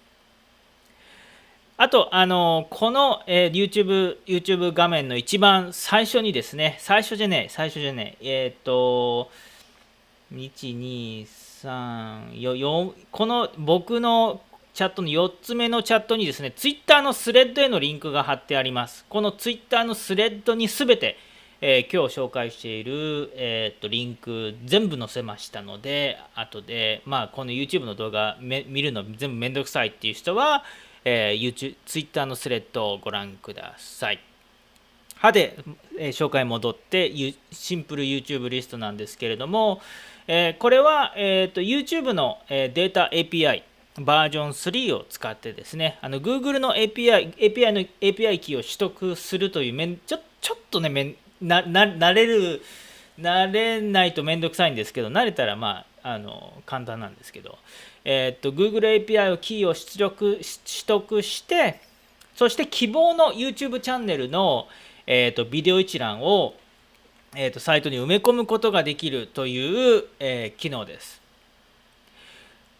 [1.82, 9.30] あと、あのこの、えー、YouTube, YouTube 画面の一番最初にですね、最初じゃねえ、最初じゃねえ、えっ、と、
[10.30, 14.42] 1、2、3、4、この僕の
[14.74, 19.06] チャットの4つ目のチャットにですね、Twitter のスレッドへのリンクが貼ってあります。
[19.08, 21.16] この Twitter のスレッドにすべて、
[21.62, 30.62] えー、今日紹介している、えー、とリンク全部載せましたので、後で、まあ、この YouTube の動画見るの全部めんどくさいっていう人は、
[31.04, 34.20] えー、YouTube、Twitter のスレッドをご覧ください。
[35.16, 35.58] 歯で、
[35.98, 37.12] えー、紹介戻って、
[37.52, 39.80] シンプル YouTube リストなんですけれども、
[40.26, 43.62] えー、これは、えーと、YouTube の、えー、データ API
[43.98, 52.62] バージョン3を使ってですね、あの Google の API, API の API キーを取得するというめんちょちょっとねめなな慣れる
[53.18, 57.58] 慣れないとめんどくさいんですけど慣れたらまああの簡単なんですけど、
[58.04, 60.44] えーと、Google API をキーを出力取
[60.86, 61.80] 得して
[62.34, 64.66] そして希望の YouTube チャンネルの、
[65.06, 66.54] えーとビデオ一覧を
[67.36, 71.20] えーと、サイトに埋め込むことができるという、え、機能です。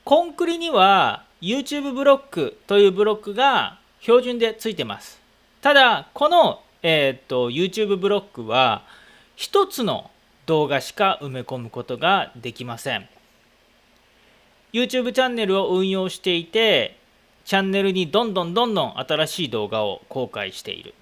[0.04, 5.20] コンクリには YouTube ブロックというブロックが標準でついてます。
[5.60, 8.82] ただ、この、えーと、YouTube ブロックは
[9.36, 10.10] 1つの
[10.46, 13.08] 動画しか埋め込むことができません。
[14.72, 16.96] YouTube チャンネルを運用していて、
[17.44, 20.94] チャンネルにどんどんどんどん新しい動画を公開している。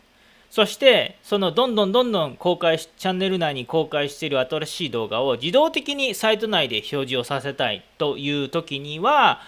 [0.50, 9.40] そしてそのどんどんどんどん公開チャンネル内に公開している新しい動画を自動的にサイト内で表示をさせたいという時には、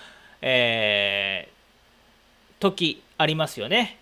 [0.43, 3.99] えー、時ありますよね。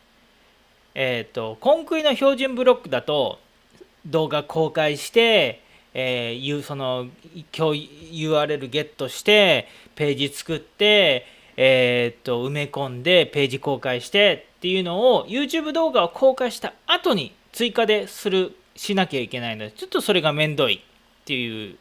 [0.95, 3.39] えっ、ー、とコンクリの標準ブロックだと
[4.05, 5.63] 動画公開して、
[5.95, 7.07] えー、その
[7.53, 9.69] URL ゲットして
[9.99, 11.27] ページ作って
[11.61, 21.77] えー、っと埋め込んでページ公開してっていうのを YouTube 動画を公開した後に追加でするしなきゃいけないのでちょっとそれがめんどいっていう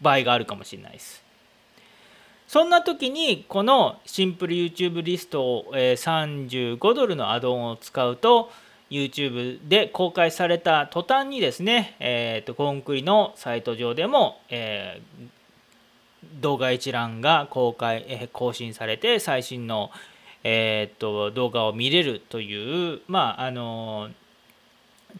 [0.00, 1.22] 場合があるかもしれないです。
[2.48, 8.50] そんな時にこのシンプル YouTube リストを35ドルのアドオンを使うと
[8.90, 15.39] YouTube で公開された途端にですね、えー、とコンクリのサイト上でも、えー、
[16.40, 19.90] 動画一覧が公開、え更新されて最新の、
[20.44, 24.10] えー、っと動画を見れるというまああの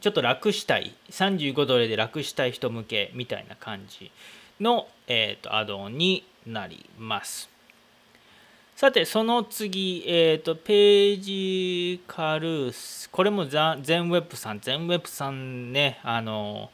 [0.01, 4.11] ちょっと楽したい35ドルで楽したい人向けみたいな感じ
[4.61, 7.51] の、えー、っとアドオンになります。
[8.81, 13.11] さて、その次、えっ、ー、と、ページカルーセル。
[13.11, 14.61] これもザ全ウェブさん。
[14.61, 16.71] 全ウェブさんね、あの、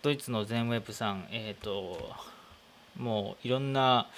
[0.00, 2.14] ドイツの全ウェブさん、えっ、ー、と、
[2.96, 4.08] もういろんな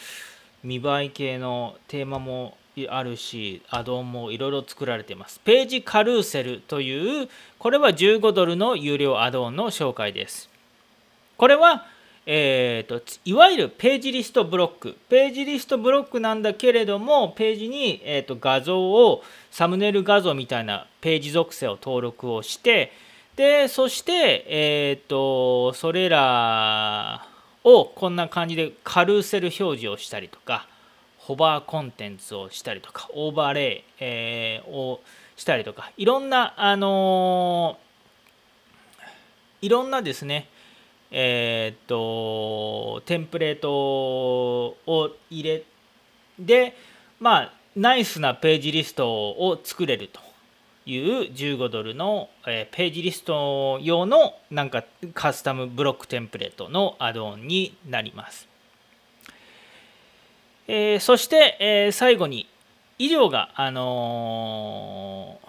[0.62, 2.56] 見栄え系のテーマも
[2.88, 5.40] あるしアドオンもいろいろ作られています。
[5.40, 10.48] ページカルーセルというこれは15ドルの有料アドオンの紹介です。
[11.36, 11.86] これは
[12.24, 14.96] えーと、いわゆるページリストブロック。
[15.08, 22.92] ページリストブロックなんだけれどもページに、えーと画像をサムネイル画像みたいなページ属性を登録をして
[23.34, 27.26] でそして、えーとそれら
[27.64, 30.66] をこんな感じでカルーセル表示をしたりとか
[31.18, 35.00] ホバーコンテンツをしたりとかオーバーレイ、を
[35.36, 37.78] したりとかいろんなあの、
[39.60, 40.48] いろんなですね
[41.12, 45.62] え、っとテンプレートを入れ
[46.38, 46.76] で
[47.20, 50.31] まあナイスなページリストを作れると。
[50.84, 58.48] いう15ドルの、えー、ページリスト用のなんかカスタムブロックテンプレートのアドオンになります。
[60.66, 62.48] えー、そして、えー、最後に
[62.98, 65.48] 以上が、あのー、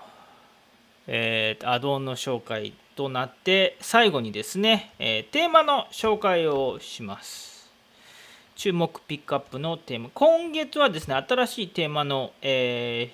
[1.08, 7.54] えー、アドオンの紹介となって最後にですね、えテーマの紹介をします。
[8.56, 13.12] 注目ピックアップのテーマ今月はですね新しいテーマの、え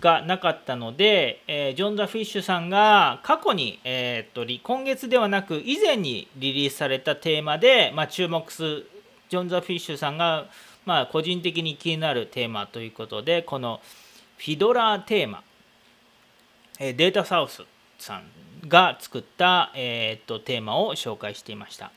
[0.00, 8.90] がなかったので、えー、ジョン・ザ・フィッシュさんが過去に、えー、っと今月ではなく以前にリリースされたテーマで、まあ、注目する
[9.28, 10.46] ジョン・ザ・フィッシュさんが、
[10.84, 13.80] まあ、個人的に気になるテーマということでこの
[14.36, 15.42] フィドラーテーマ、
[16.78, 17.62] えー、データサウス
[17.98, 18.24] さん
[18.68, 21.92] が作った、えー、っとテーマを紹介していました。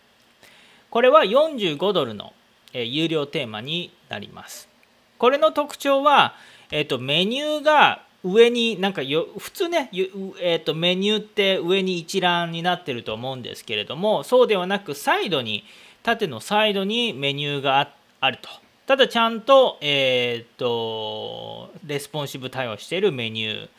[0.90, 2.34] これは45ドルの、
[2.74, 4.70] えー、有料テーマになります。
[5.18, 6.36] これの特徴は
[6.72, 15.64] えっ、と、メニューが上になんかよ普通ね、えーと、メニューって上に一覧になってると思うんですけれどもそうではなくサイドに
[16.04, 18.50] 縦のサイドにメニューがあると。
[18.86, 23.70] ただちゃんと,、えーと、レスポンシブ対応しているメニュー、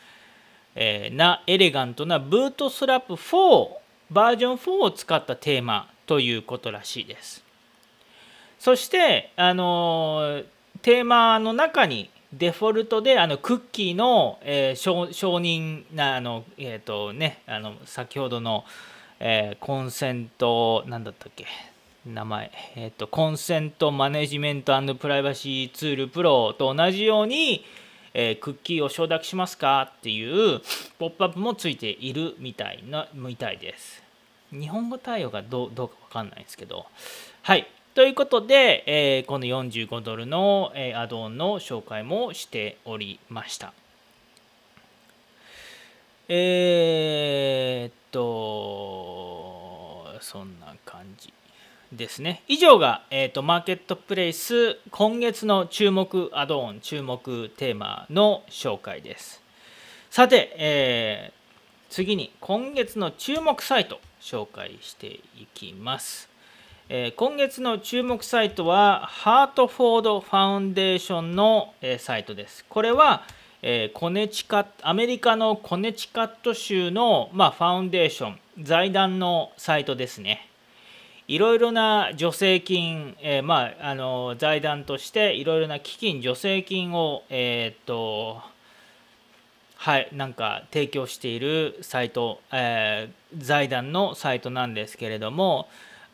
[0.75, 3.69] えー、なエレガントなブートストラップ4
[4.11, 7.43] バージョン4を使ったテーマということらしいです。
[8.59, 10.43] そしてあの
[10.83, 18.65] テーマの中にデフォルトであのクッキーの、えー、承承認なあのえ、ー、とねあの先ほどの、
[19.19, 21.45] えー、コンセントなんだったっけ
[22.05, 27.65] 名前え、ー、とコンセントマネジメントプライバシーツールプロと同じように、
[28.13, 30.61] えー、クッキーを承諾しますかっていう
[30.99, 34.03] ポップアップもついているみたいなみたいです。
[34.51, 36.85] 日本語対応がどうどうかわかんないんですけど。
[37.41, 37.67] はい。
[37.95, 43.73] ということで、えー、この45ドルの、えー、アドオンの紹介もしておりました。
[46.27, 51.33] えー、っと、そんな感じ
[51.91, 52.43] ですね。
[52.47, 59.41] 以上が、えーと、マーケットプレイス今月の注目アドオン、注目テーマの紹介です。
[60.11, 66.28] さて、えー、次に今月の注目サイト紹介していきます。
[66.91, 72.65] え今月の注目サイトはハートフォードファウンデーションの、えサイトです。
[72.67, 73.21] これは、
[73.61, 80.49] えコネチカアメリカのコネチカット州の、まあ、ファウンデーション財団のサイトですね。
[81.27, 88.41] いろいろな助成金、え、まあ、あの財団としていろいろな基金助成金を、えー、っと
[89.75, 95.69] はいなんか提供しているサイト、えー、財団のサイトなんですけれども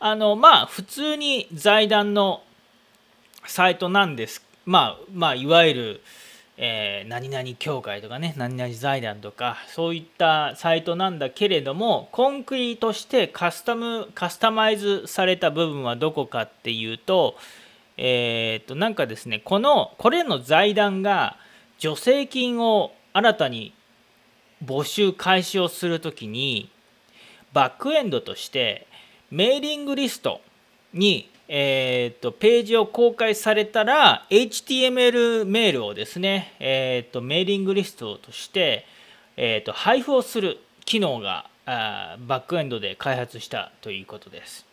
[0.07, 2.43] あのまあ普通に財団の
[3.47, 4.45] サイトなんです。
[4.63, 6.01] まあまあいわゆる、
[6.57, 17.35] えー、何々協会とかね何々財団とかそういったサイトなんだけれどもコンクリとしてカスタムカスタマイズされた部分はどこかっていうと
[17.97, 21.35] えっ、となんかですねこのこれの財団が
[21.79, 23.73] 助成金を新たに
[24.63, 26.69] 募集開始をするときに
[27.53, 28.85] バックエンドとして
[29.31, 30.41] メーリングリスト
[30.93, 38.85] に、えーと、ページを公開されたら HTML メールをですね、えーと、メーリングリストとして、
[39.37, 44.65] えーと、配布をする機能があバックエンドで開発したということです。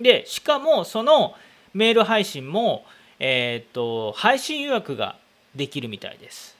[0.00, 1.34] でしかもその
[1.72, 2.84] メール配信も、
[3.18, 5.16] えー、と配信予約が
[5.54, 6.56] できるみたいです。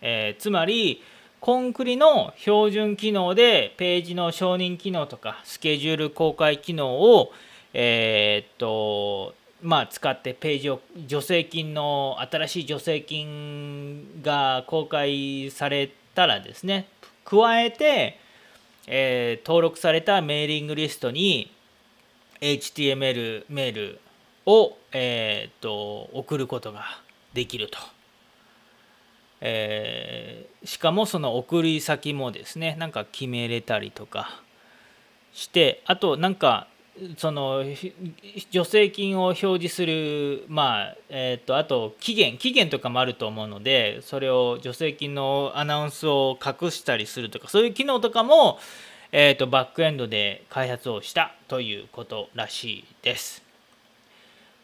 [0.00, 1.02] えー、つまり
[1.40, 7.32] コンクリの標準機能でページの承認機能とかスケジュール公開機能を、
[7.72, 16.88] え、っとまあ、使ってページを助成金の新しい助成金が公開されたらですね
[17.24, 18.18] 加えて、
[18.86, 21.50] えー、登録されたメーリングリストに
[22.40, 24.00] HTML メール
[24.46, 26.84] を、えー、と送ることが
[27.34, 27.78] できると。
[29.40, 34.42] えー、しかもその送り先もですねなんか決めれたりとか
[35.32, 36.66] してあとなんか
[37.16, 37.64] その
[38.50, 48.58] 助成金を表示するまあえっ、ー、とあと期限期限とかもあると思うのでそれを助成金のアナウンスを隠したりするとかそういう機能とかも、
[49.12, 53.47] えーとバックエンドで開発をしたということらしいです。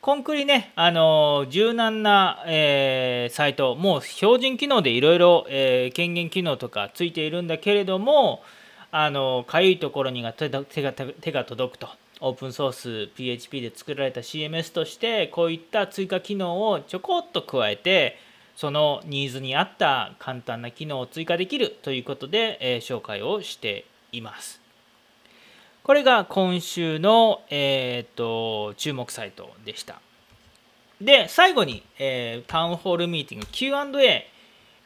[0.05, 5.47] コンクリね、あの柔軟な、えー、サイト、もう標準機能でいろいろ
[5.95, 8.43] 権限機能とかついているんだけれども、
[8.91, 10.83] あのかゆいところにが手が手
[11.33, 11.89] が届くと。
[12.21, 18.19] オープンソース PHP で作られた CMS としてこういった追加機能をちょこっと加えて
[18.57, 24.64] そのニーズに合った簡単な機能を追加できるということで、えー、紹介をしています。
[25.85, 30.01] これが今週の、えーと、注目サイトでした。
[30.99, 34.27] で、最後に、えー、タウンホールミーティング Q&A、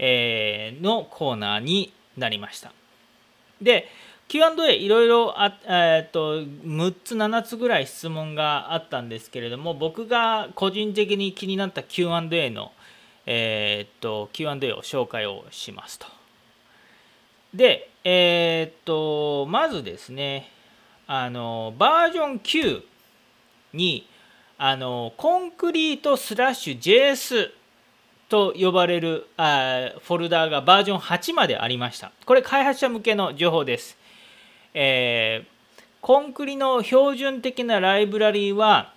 [0.01, 2.73] えー、のコーナーになりました。
[3.63, 3.87] で、
[4.27, 12.73] Q&A いろいろあ、えーと、6つ7つぐらい質問があったんですけれども僕が個人的に気になった Q&A の、
[13.25, 16.09] えーと、Q&A を紹介をしますと。
[17.55, 20.58] で、えっ、とまずですね
[21.11, 22.83] あのバージョン9
[23.73, 24.07] に
[24.59, 27.51] あのコンクリートスラッシュ JS
[28.29, 32.13] と呼ばれるあフォルダーがバージョン8までありました。
[32.27, 33.97] これ開発者向けの情報です。
[34.75, 38.93] えー、コンクリの標準的なライブラリーは、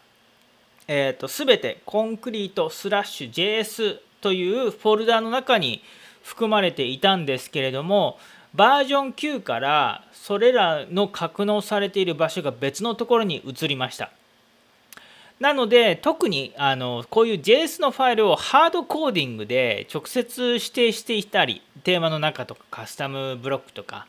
[0.89, 5.81] えーと、全てコンクリートスラッシュ JS というフォルダーの中に
[6.23, 8.19] 含まれていたんですけれども、
[8.53, 14.11] バージョン9からそれらの格納されている場所が別のところに移りました。
[15.39, 24.05] なので特にあのこういう JS のファイルをハードコーディングで直接指定していたりテーマの中とかカスタムブロックとか、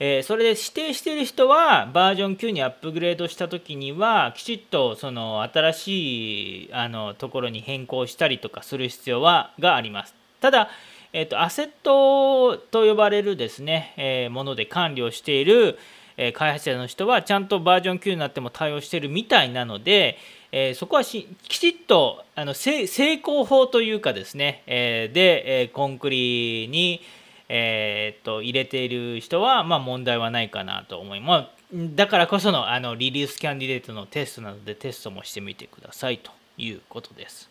[0.00, 10.14] えー、それで指定している人はバージョン9にアップグレードした時にはきちっとその新しいあのところに変更したりとかする必要はがあります。
[10.40, 10.70] ただ
[11.16, 15.78] えーと、アセットと呼ばれるですね、えー、もので管理をしている、
[16.16, 20.18] えー、開発者の人はちゃんとバージョン9になっても対応しているみたいなので、
[20.50, 22.82] えー、そこはきちっとあの成
[23.14, 27.00] 功法というかですね、えで、えコンクリに、
[27.48, 31.94] えー、と入れている人は、まあ、問題はないかなと思います。
[31.94, 37.48] だからこそのあのリリースキャンディデートのテストなどでテストもしてみてくださいということです。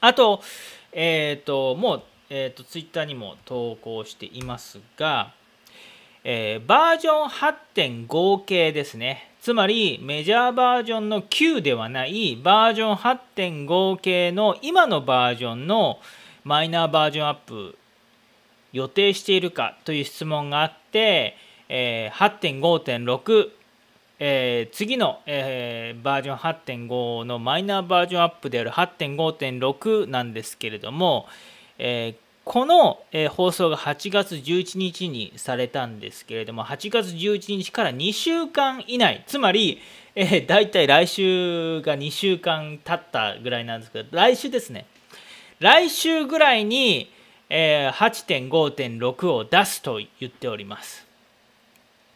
[0.00, 0.40] あと、
[0.92, 5.32] えっ、と、もうえーと、ツイッターにも投稿していますが、
[6.24, 9.30] えー、バージョン8.5系ですね。
[9.40, 16.00] つまりメジャーバージョンの9ではないバージョン8.5系の今のバージョンの
[16.44, 17.78] マイナーバージョンアップ
[18.72, 21.34] 予定しているかという質問があって、
[21.68, 23.50] えー、8.5.6、
[24.18, 31.26] えー、次の、えー、バージョン8.5のマイナーバージョンアップである8.5.6なんですけれども、
[31.78, 39.80] えー、この、えー、放送が8月11日にされたんですけれども、8月11日から2週間以内、つまり、
[40.14, 44.86] えー、大体来週が2週間経ったぐらいなんですけど、来週ですね。
[45.60, 47.12] 来週ぐらいに、
[47.50, 51.06] えー、8.5.6を出すと言っております。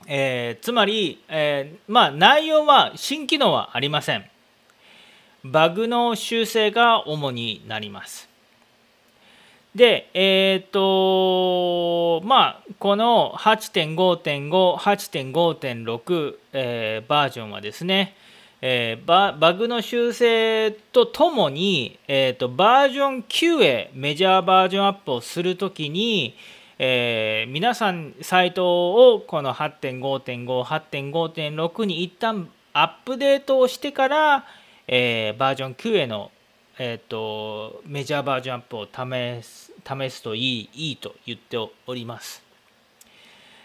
[0.06, 4.24] えー、つまり、えー、まあ内容は新機能はありません。
[5.44, 8.31] バグの修正が主になります。
[9.74, 18.14] で、えっ、ー、と、まあ、この8.5.5、8.5.6、えー、バージョンはですね、
[18.60, 26.36] えー、ババグの修正とともに、えーと、バージョン9へメジャーバージョンアップをするときに、
[26.78, 34.44] えー、皆さんサイトをこの8.5.5、8.5.6に一旦アップデートをしてから、
[34.86, 36.30] えー、バージョン9への
[36.78, 42.42] えーと、メジャーバージョンアップを試す試すといいいいと言っております。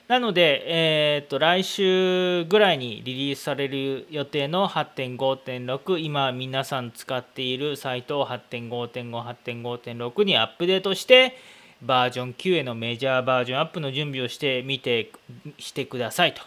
[0.07, 11.37] なので、えーと、来週ぐらいにリリースされる予定の8.5.6今皆さん使っているサイトを8.5.5 8.5.6にアップデートして
[11.81, 15.11] バージョン9へのメジャーバージョンアップの準備をしてみて
[15.57, 16.41] してくださいと。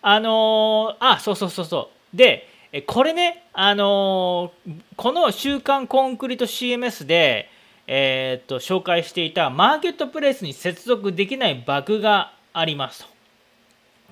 [0.00, 2.48] あのー、あそうそうそうそうで
[2.86, 7.48] これね、あのー、この週刊コンクリート CMS で、
[7.86, 13.08] えー、っと紹介していたマーケットプレイスに接続できないバグがありますと。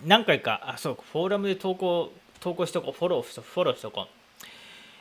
[0.05, 4.07] 何回か、あ、そう、フォーラムで投稿、投稿しとこう、フォローしとフォローしとこう。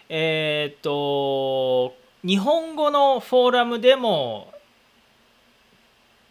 [0.10, 1.96] えー、っと、
[2.26, 4.54] 日本語のフォーラムでも、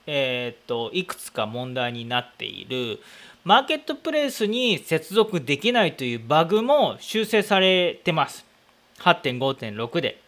[0.06, 3.00] え、っと、いくつか問題になっている、
[3.44, 8.46] マーケットプレイスに接続できないというバグも修正されてます。
[9.00, 10.22] 8.5.6で。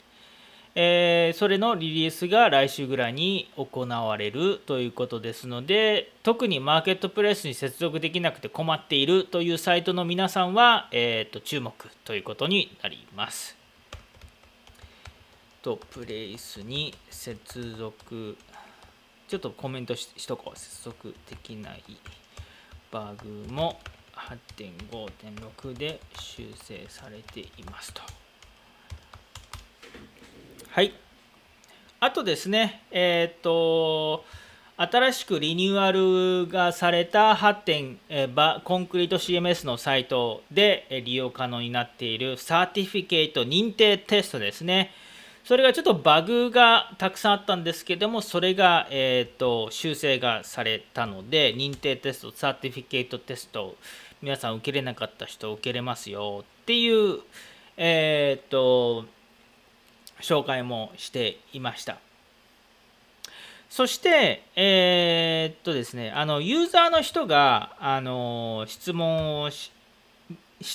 [0.74, 11.72] えー、それのリリースが来週ぐらいに行われるということですので特にマーケットプレイスに接続できなくて困っているというサイトの皆さんは、えーと、注目
[12.04, 13.56] ということになります。
[15.62, 18.36] とプレイスに接続
[19.28, 21.84] ちょっとコメントししとこう接続できない。
[22.94, 23.80] バグも
[24.14, 28.02] 8.5.6で修正されていますと。
[30.70, 30.94] はい。
[31.98, 34.24] あとですね、えっ、と、
[34.76, 44.92] 新しくリニューアルがされた8点、えー、コンクリート CMS のサイトで利用可能になっているサーティフィケート認定テストですね。
[45.44, 53.76] それがちょっとバグがたくさんあったんですけども、それが、えーと、修正がされたので、認定テスト、サーティフィケートテスト、
[54.22, 57.20] 皆さん受けれなかった人受けれますよっていう、
[57.76, 59.04] えっ、ー、と、
[60.22, 61.98] 紹介もしていました。
[63.68, 69.70] そして、えー、っとですね、あのユーザーの人があの質問をし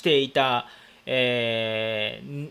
[0.02, 0.68] ていた、
[1.06, 2.50] えー、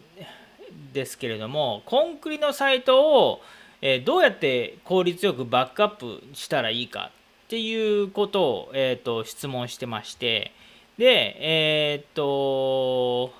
[0.94, 3.42] ですけれども、コンクリのサイトを、
[3.82, 7.12] え、どうやって効率よくバックアップしたらいいか
[7.46, 10.52] っていうことを、えーと、質問してまして、
[10.98, 13.34] で、えっ、ー、と、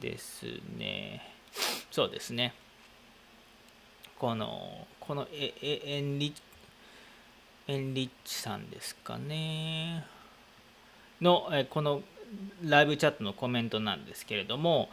[0.00, 1.22] ですね、
[1.90, 2.54] そうですね、
[4.18, 6.34] この、このエエエンリ
[7.66, 10.06] エンリッチさんですかね、
[11.20, 12.02] の、えこの
[12.64, 14.88] ライブチャットのコメントなんですけれども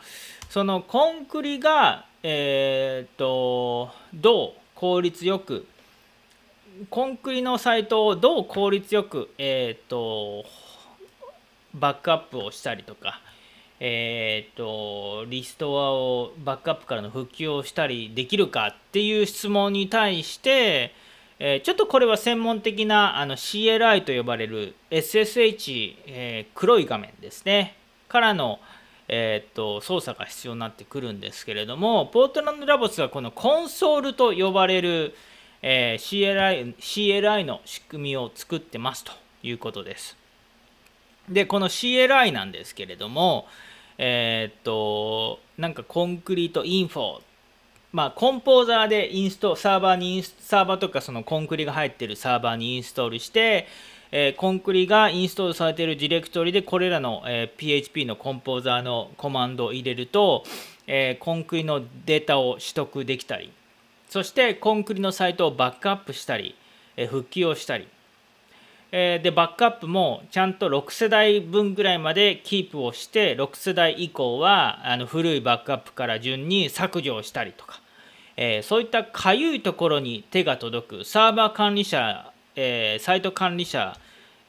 [0.49, 5.65] そのコンクリが、えーと、どう効率よく
[6.89, 10.45] コンクリのサイトをどう効率よく、えーと、
[11.73, 13.21] バックアップをしたりとか、
[13.79, 20.93] えーと、リストアをバックアップからの復旧をしたりできるかっていう質問に対して、
[21.37, 27.75] えー、ちょっとこれは専門的なあの CLI と呼ばれる SSH、えー、黒い画面ですね。
[28.07, 28.59] からの、
[29.07, 35.13] えーと、操作が必要になってくるんですけれどもポートランドラボスがこのコンソールと呼ばれる、
[35.61, 39.11] え CLI, CLI の仕組みを作ってますと
[39.43, 40.15] いうことです。
[41.27, 43.47] でこの CLI なんですけれども
[43.97, 47.21] えっとなんかコンクリートインフォ
[47.95, 53.67] まあ、コンポーザーでインストサーバーにサーバーとかそのコンクリが入っているサーバーにインストールして、
[54.11, 60.43] えー、コンクリがインストールされているディレクトリでこれらの、えー、PHP のコンポーザーのコマンドを入れると、
[60.87, 63.53] えー、コンクリのデータを取得できたり
[64.09, 66.55] そしてコンクリのサイトをバックアップしたり、
[66.97, 67.87] え復旧をしたり。
[68.91, 77.84] えでバックアップもちゃんと6世代分ぐらいまでキープをして6世代以降はあの古いバックアップから順に削除をしたりとか。
[78.37, 83.97] えー、そういったかゆいところに手が届くサーバー管理者、えー、サイト管理者、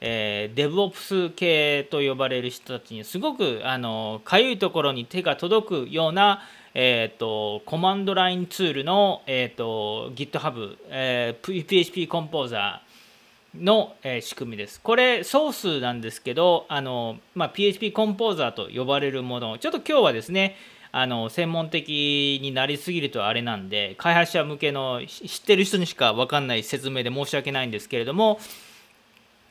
[0.01, 6.41] えー、デブオプス系と呼ばれる人たちにすごくあのかゆいところに手が届くような、
[6.73, 14.79] えーと、コマンドラインツールの、えーと、GitHub、えー、PHP コンポーザーの、えー、仕組みです。
[14.81, 20.55] これソースなんですけどあの、まあ、PHP コンポーザーと呼ばれるものちょっと今日はですね
[20.99, 28.39] あの専門的になりすぎるとあれなんで開発者向けの知ってる人にしか分かんない説明で申し訳ないんですけれども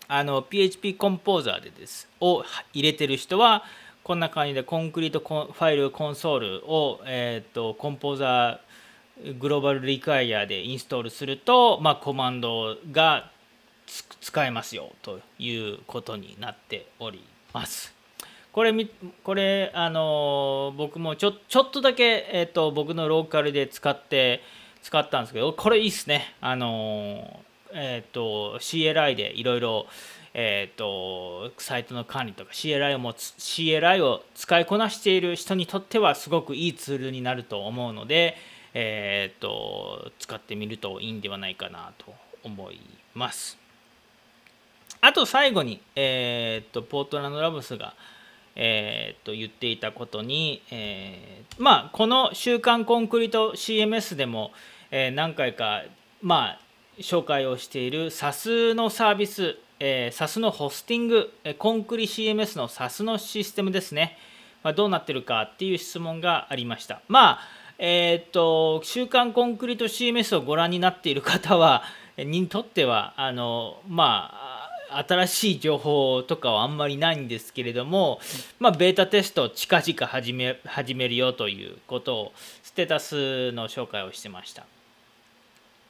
[0.09, 2.43] あの PHP コンポーザーでですを
[2.73, 3.63] 入れてる人は
[4.03, 13.31] こんな感じでコンクリートファイルコンソールを、えーと、コンポーザーグローバルリクワイヤでインストールすると、まあ、コマンドが
[14.21, 17.23] 使えますよということになっており
[17.53, 17.96] ます。
[18.57, 18.73] これ
[19.23, 24.41] これあの僕もちょちょっとだけ、えーと、僕のローカルで使って
[24.83, 27.39] 使ったんですけどこれいいっすねあの
[27.75, 29.87] えっ、と CLI でいろいろ
[30.39, 38.37] えーと、サイトの管理とか CLI を持つ CLI を使いこなしている人にとってはすごくいいツールになると思うので、
[38.73, 42.81] えーと、使ってみるといいんではないかなと思い
[43.15, 43.59] ます。
[45.01, 47.95] あと最後に、えーとポートランドラブスが
[48.57, 54.53] えー、と言っていたことに、えー、まあこの「週刊コンクリート CMS」でも、
[54.91, 55.83] えー、何回か
[56.23, 56.61] まあ
[56.99, 64.17] 紹介をしている SAS のサービス、えー、SAS のホスティング、えコンクリ CMS の SAS のシステムですね、
[64.63, 67.03] まあ、どうなってるかっていう質問がありました。
[67.09, 67.41] まあ
[67.79, 71.85] えっ、と週刊コンクリート CMS をご覧になっている方は
[72.17, 74.46] にとってはあのまあ
[74.91, 78.21] 新しい情報とかはあんまりないんですけれども、
[78.59, 82.33] まあ、ベータテスト近々始め始めるよということを
[82.63, 84.67] ステータスの紹介をしてました。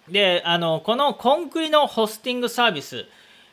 [0.08, 3.06] であのこのコンクリのホスティングサービス、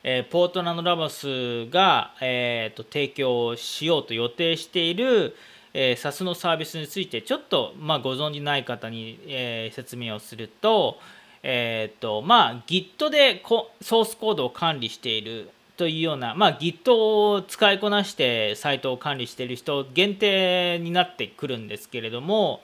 [0.03, 5.35] えー、ポートランドラボスが、えーと、提供しようと予定している、
[5.73, 10.99] えー、SAS のサービスについてちょっと、まあ、ご存じない方に、えー、説明をすると、
[11.43, 13.43] えっ、ー、とまあ Git で
[13.81, 22.61] ソースコードを管理しているというような、まあ、Git を使いこなしてサイトを管理している人限定になってくるんですけれども、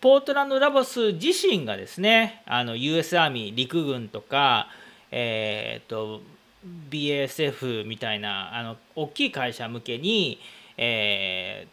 [0.00, 4.68] ポートランドラボス自身がですねあの US アーミー陸軍とか、
[5.10, 6.22] えー、と
[6.90, 10.38] BASF みたいなあの大きい会社向けに、
[10.78, 11.66] え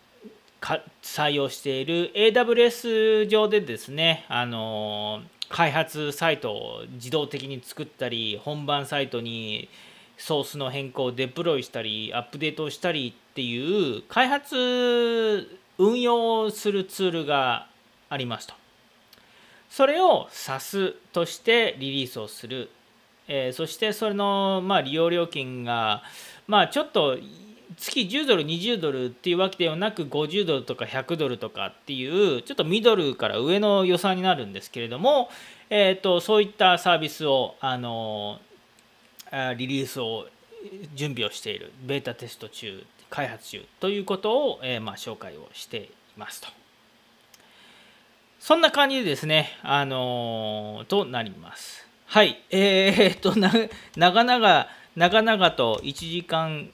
[0.59, 9.69] ー、採用している AWS 上でですねあの開発サイトを自動的に作ったり本番サイトに
[10.17, 17.67] ソースの変更をデプロイしたりアップデートをしたりっていう開発運用するツールが
[18.09, 18.53] ありますと。
[19.69, 22.69] それを SAS としてリリースをする。
[23.27, 26.01] えー、そしてそれの、まあ、利用料金が、
[26.47, 27.17] まあ、ちょっと
[27.75, 35.29] 月10ドル20ドルっていうわけではなく50ドルとか100ドルとかっていうちょっとミドルから上の予算になるんですけれども、
[35.69, 38.39] えーと、そういったサービスをあの
[39.57, 40.27] リリースを
[40.95, 46.47] 準備をしているベータテスト中開発中ということを、えー、まあ、紹介をしていますと。
[48.39, 51.87] そんな感じでですね、あの、となります。
[52.05, 53.51] はい、えー、っとな、
[53.95, 56.69] 長々、長々と1時間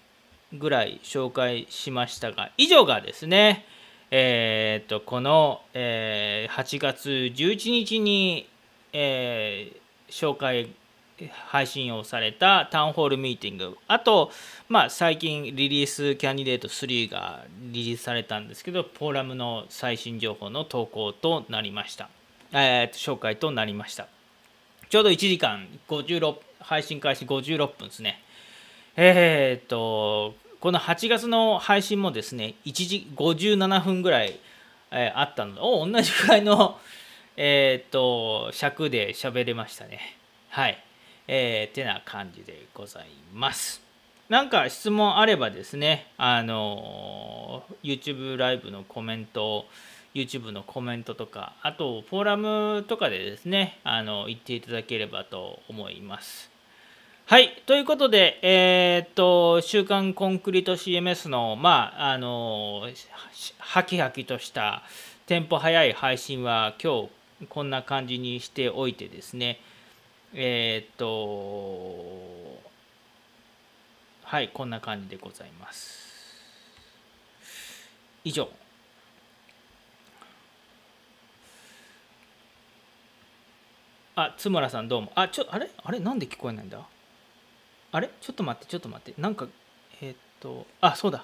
[0.53, 3.65] ぐらい紹介しましたが、以上がですね、
[4.11, 8.47] えー、っと、この、えー、8月11日に、
[8.93, 10.69] えー、紹介
[11.29, 14.31] 配信をされたタウンホールミーティングあと、
[14.67, 22.09] まあ、最近リリースキャンディデート3がリリースされたんですけどフォーラムの最新情報の投稿となりました、
[22.51, 24.07] えー、紹介となりました。
[24.89, 28.21] ちょうど1時間56配信開始56分ですね。
[28.95, 34.39] えー、っとこの8月の配信もですね1時57分ぐらい、
[34.91, 36.79] えー、あったのでお同じぐらいの
[37.35, 40.15] えー、っと尺で喋れましたね
[40.47, 40.81] はい
[41.27, 43.81] えー、てな感じでございます。
[44.29, 49.67] なんか質問あればですね、あの YouTube ライブのコメント、
[50.13, 56.52] YouTube のコメントとか、あとフォーラムとかでですね、あの言っていただければと思います。
[57.25, 62.89] はい、ということで、えー、っと、週刊コンクリート CMS の、まあ、あの、
[63.59, 64.83] ハキハキとした
[65.25, 67.09] テンポ早い配信は今日
[67.47, 69.61] こんな感じにしておいてですね、
[70.33, 72.59] えー、っと、
[74.25, 76.35] はい、こんな感じでございます。
[78.25, 78.49] 以上。
[84.15, 85.13] あ、津村さんどうも。
[85.15, 85.69] あ、ちょ、あれ？
[85.83, 85.99] あれ？
[85.99, 86.79] なんで聞こえないんだ？
[87.93, 88.09] あれ？
[88.19, 89.21] ちょっと待って、ちょっと待って。
[89.21, 89.47] なんか、
[90.01, 91.23] えー、っと、あ、そうだ。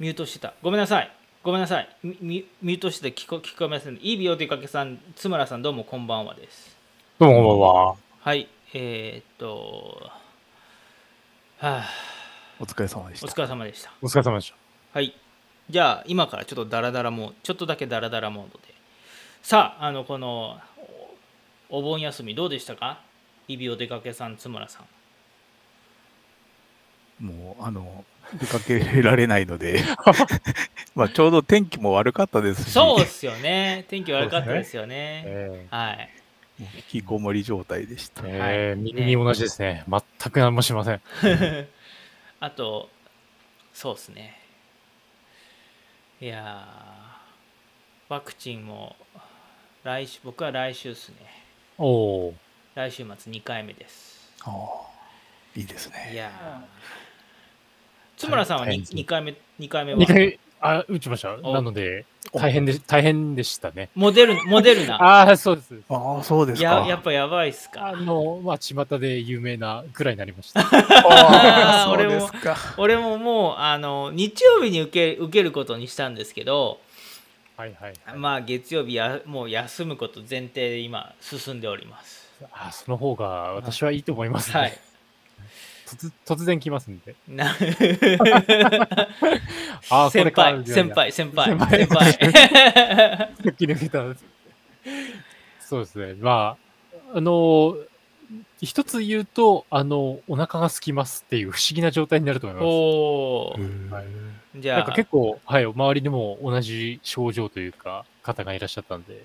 [0.00, 0.54] ミュートしてた。
[0.62, 1.12] ごめんなさい。
[1.42, 1.88] ごめんなさい。
[2.02, 3.96] ミュートして聞こ聞こえません。
[3.96, 6.76] いい美容出かけさん、津村さん、どうもこんばんはです。
[7.18, 7.96] どうもこんばんは。
[8.20, 10.10] はい、えー、っと、
[11.58, 11.88] はあ、
[12.58, 13.26] お疲れ様でした。
[13.26, 13.92] お疲れ様でした。
[14.02, 14.56] お疲れ様でした。
[14.94, 15.14] はい。
[15.68, 18.74] じゃあ、今からちょっとダラダラも、ちょっとだけダラダラモードで。
[19.42, 20.58] さあ、あの、この、
[21.68, 23.00] お盆休みどうでしたか？
[23.48, 24.84] いびお出かけさん、津村さ
[27.20, 27.24] ん。
[27.24, 29.82] もう、あの、出かけられないので。
[30.94, 32.70] まあちょうど天気も悪かったですし。
[32.72, 33.84] そうですよね。
[33.88, 36.10] 天気悪かったですよね、えー、はい。
[36.58, 39.84] 引きこもり状態でした、えー、右に同じですね。
[39.88, 41.02] 全く何もしません。
[42.40, 42.88] あと
[43.74, 44.40] そうですね。
[46.18, 46.66] いや
[48.08, 48.96] ワクチンも
[49.84, 51.16] 来週僕は来週ですね。
[51.76, 52.34] おお
[52.76, 56.30] 来週末2回目ですああいいですねいや
[58.18, 61.36] 津村さんは 2, 2回目、2回目は ?2 回、あ、打ちました？
[61.36, 63.90] なので、大変で、大変でしたね。
[63.94, 64.96] モデル、 モデルナ？
[64.96, 65.74] ああ、そうです。
[65.90, 66.80] ああ、そうですか。
[66.80, 67.88] や、やっぱやばいっすか。
[67.88, 70.60] あの、まあ、巷で有名なぐらいになりました。
[70.64, 72.30] ああ、俺も、
[72.78, 76.80] 俺ももう、あの、日曜日に受け、受けることにしたんですけど、
[77.58, 82.25] はいはい、はい、まあ、月曜日や、もう休むこと前提で今、進んでおります。
[82.52, 84.78] あその方が私はいいと思います、ね、はい。
[85.86, 87.14] 突突然来ますんで。
[89.88, 92.12] あ先輩、先輩、先輩、先輩。
[93.42, 94.02] 突き抜けた。
[95.60, 96.14] そうですね。
[96.20, 96.56] ま
[97.12, 97.76] あ、あの、
[98.60, 102.64] 一つ言うと、あの、お腹が空きますっていう不思議な状態になると思います。
[102.64, 104.06] おはい、
[104.60, 104.78] じゃあ。
[104.78, 109.24] なんか結構、はい、周りでも同じ症状というか、方がいらっしゃったんで。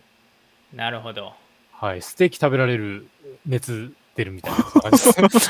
[0.74, 1.34] なるほど。
[1.82, 3.08] はい、ステーキ食べられる
[3.44, 5.48] 熱出るみたいな感じです。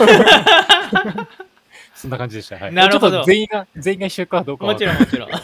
[1.94, 2.56] そんな感じでした。
[2.56, 3.26] はい、なるほど。
[3.26, 5.30] 全員が、全員が一緒かどうかもちろんもちろん。
[5.30, 5.42] はい、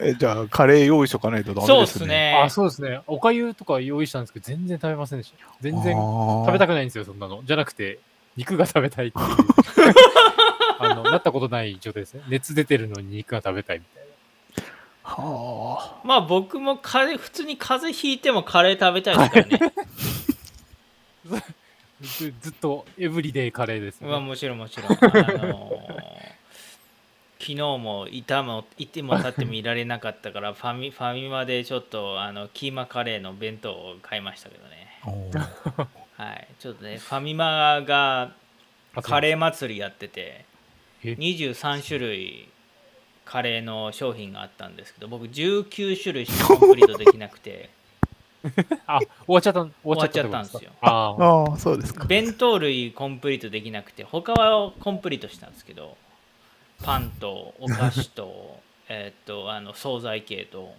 [0.00, 1.74] えじゃあ、カレー用意しとかないとダメですね。
[1.74, 2.40] そうですね。
[2.40, 3.00] あ、そうですね。
[3.08, 5.38] おかゆとか用意したんですけど、全然食べませんでした。
[5.60, 7.42] 全然食べたくないんですよ、そんなの。
[7.44, 7.98] じゃなくて、
[8.36, 9.26] 肉が食べたいっていう。
[10.78, 12.22] あの、なったことない状態ですね。
[12.28, 14.09] 熱出てるのに肉が食べたいみたいな。
[15.16, 19.72] はまあ僕も風邪普通に風邪ひいてもカレー食べたいですからね。
[22.00, 24.08] ずずっとエブリデイカレーですね。
[24.08, 26.40] まあもちろんもちろん、あのー
[27.40, 35.00] 昨日もいたもいても立ってもいられなかったから ファミファミマでちょっとあのキーマカレーの弁当を買いましたけどね。
[36.18, 36.48] はい。
[36.58, 38.34] ちょっとねファミマが
[39.02, 40.44] カレー祭りやってて
[41.02, 42.49] え？23種類
[43.30, 47.70] カレーの商品があったんですけど僕19種類しかコンプリートできなくて。
[48.86, 50.70] あ、終わっちゃった、終終わっちゃったんですよ。
[50.80, 52.06] ああ、そうですか。
[52.06, 55.96] 弁当類コンプリートできなくて他はコンプリートしたんですけど
[56.82, 58.58] パンとお菓子と
[58.88, 60.74] えーっとあの惣菜系と。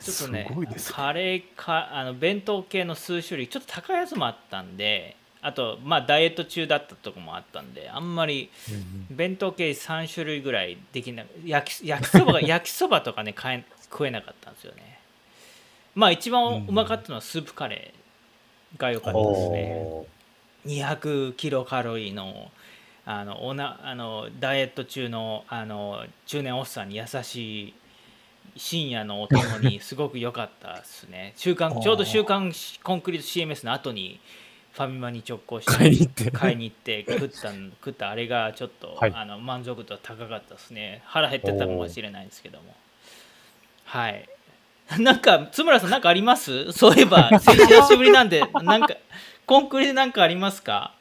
[0.00, 0.66] ちょっとねね。
[0.90, 5.14] カレーかあの弁当系の数種類ちょっと高いやつもあったんで
[5.46, 8.48] あとまあダイエット中だったとこもあったんであんまり
[9.10, 14.98] 弁当系3種類ぐらいできな焼き焼きそばが 焼きそばとかね買え食えなかったんですよね。
[15.94, 19.72] まあ一番うまかったのはスープカレーが良かったですね。
[19.84, 20.06] お
[20.64, 22.50] 200キロカロリーの
[23.04, 27.74] あのおなあのダイエット中のあの中年おっさんに優しい
[28.56, 31.34] 深夜のお供にすごく良かったですね。
[31.36, 31.80] 週刊あー。
[31.82, 32.50] ちょうど「週刊
[32.82, 34.18] コンクリート CMS」の後に
[34.74, 36.30] ファミマに直行して買いに行って。
[36.32, 39.12] 買いに行って食ったん 食ったあれがちょっと、はい。
[39.14, 41.00] あの満足度高かったですね。
[41.04, 42.74] 腹減ってたかもしれないですけども。
[43.84, 44.28] はい。
[44.98, 46.72] なんか津村さんなんかあります？
[46.74, 48.96] そういえば久しぶりなんでなんか
[49.46, 50.92] コンクリでなんかありますか？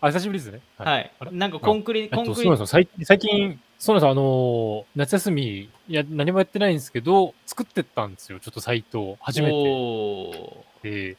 [0.00, 0.60] あ、久しぶりですね。
[0.78, 1.10] はい。
[1.18, 1.30] あれ？
[1.32, 2.36] なんかコンクリえっと、コンクリ。
[2.36, 8.38] そうなんですよ最最近、そうなんですよあのー夏休み、いや、何もやってないんですけど、作ってったんですよ。
[8.38, 9.52] ちょっとサイトを初めて。
[9.54, 11.16] おで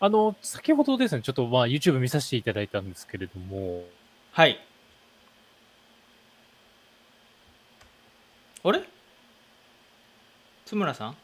[0.00, 3.84] あの、先ほどですね、ちょっとまあ YouTube 見させていただいたんですけれども、
[4.32, 4.58] はい。
[8.62, 8.82] あれ？
[10.66, 11.14] 津村さ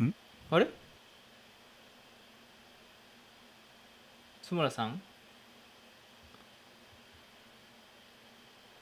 [0.00, 0.04] ん？
[0.04, 0.14] ん？
[0.50, 0.68] あれ？
[4.42, 5.02] 津村さん？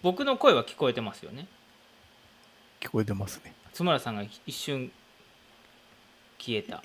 [0.02, 1.46] 僕の声は聞こえてますよね。
[2.80, 3.54] 聞こえてますね。
[3.72, 4.90] 津村さんが一瞬
[6.38, 6.82] 消えた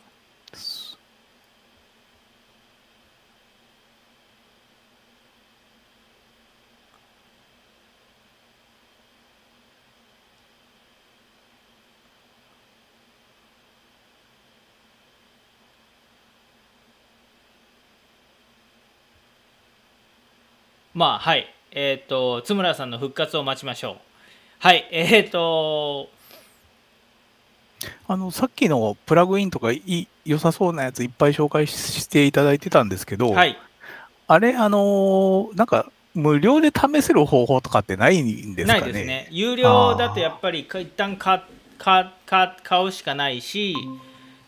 [20.95, 21.53] まあはい。
[21.72, 23.95] えっ、と津村さんの復活を待ちましょう。
[24.60, 24.88] はい。
[24.91, 26.10] えっ、と
[28.08, 33.58] あの、さっきのプラグインとかいい良さそうなやついっぱい紹介ししていただいてたんですけど、はい。
[34.28, 38.80] あれ、あのーなんか、無料で試せる方法とかってないんですかね？
[38.82, 39.28] ないですね。
[39.32, 41.43] 有料だとやっぱりか一旦買
[41.78, 43.76] 買買買うしかないし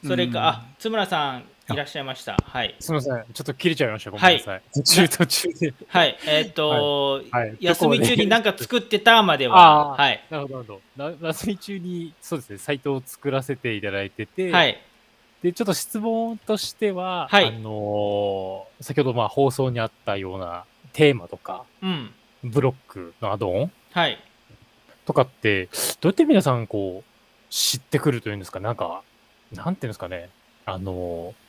[0.05, 0.45] それか、うん。
[0.45, 2.38] あ津村さんいらっしゃいました。
[2.41, 2.76] はい。
[2.80, 4.11] すみません、ちょっと切れちゃいました。
[4.11, 4.61] ごめんなさい。
[4.74, 5.74] 途中途中で。
[5.89, 6.18] はい。
[6.26, 7.57] えっ、と、はい。
[7.59, 10.24] 休み中に何か作ってたまでははい。
[10.30, 11.20] なるほど、なるほど。
[11.20, 14.82] な休み中に、そうですね、サイトを作らせていただいてて、はい。
[15.41, 17.47] で、ちょっと質問としては、はい。
[17.47, 20.63] あのー先ほどまあ放送にあったような
[20.93, 22.13] テーマとか、うん。
[22.43, 24.18] ブロックのアドオンはい。
[25.05, 25.65] とかって、
[25.99, 29.01] どうやって皆さんこう、知ってくるというんですか、なんか、
[29.51, 30.30] なんていうんですかね、
[30.65, 31.47] あのー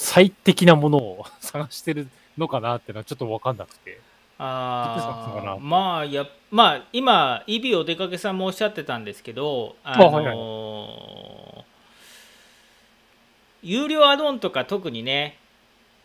[0.00, 4.00] 最適なものを 探してるのかなっていうのはちょっとわかんなくて。
[4.42, 10.24] あまあやまあ今イビお出かけさんもおっしゃってたんですけどあのーはい
[11.58, 11.64] は
[13.62, 15.36] 有料アドオンとか特にね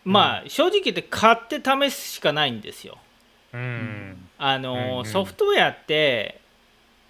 [0.04, 2.98] まあ正直言って買って試すしかないんですよ。
[3.54, 4.28] うん。
[4.38, 5.06] あのーうんうん。
[5.06, 6.42] ソフトウェアって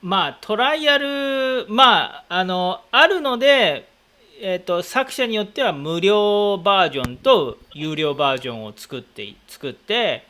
[0.03, 3.89] まあトライアルまああのあるので
[4.41, 10.27] えー、と作者によっては無料バージョンと有料バージョンを作って作って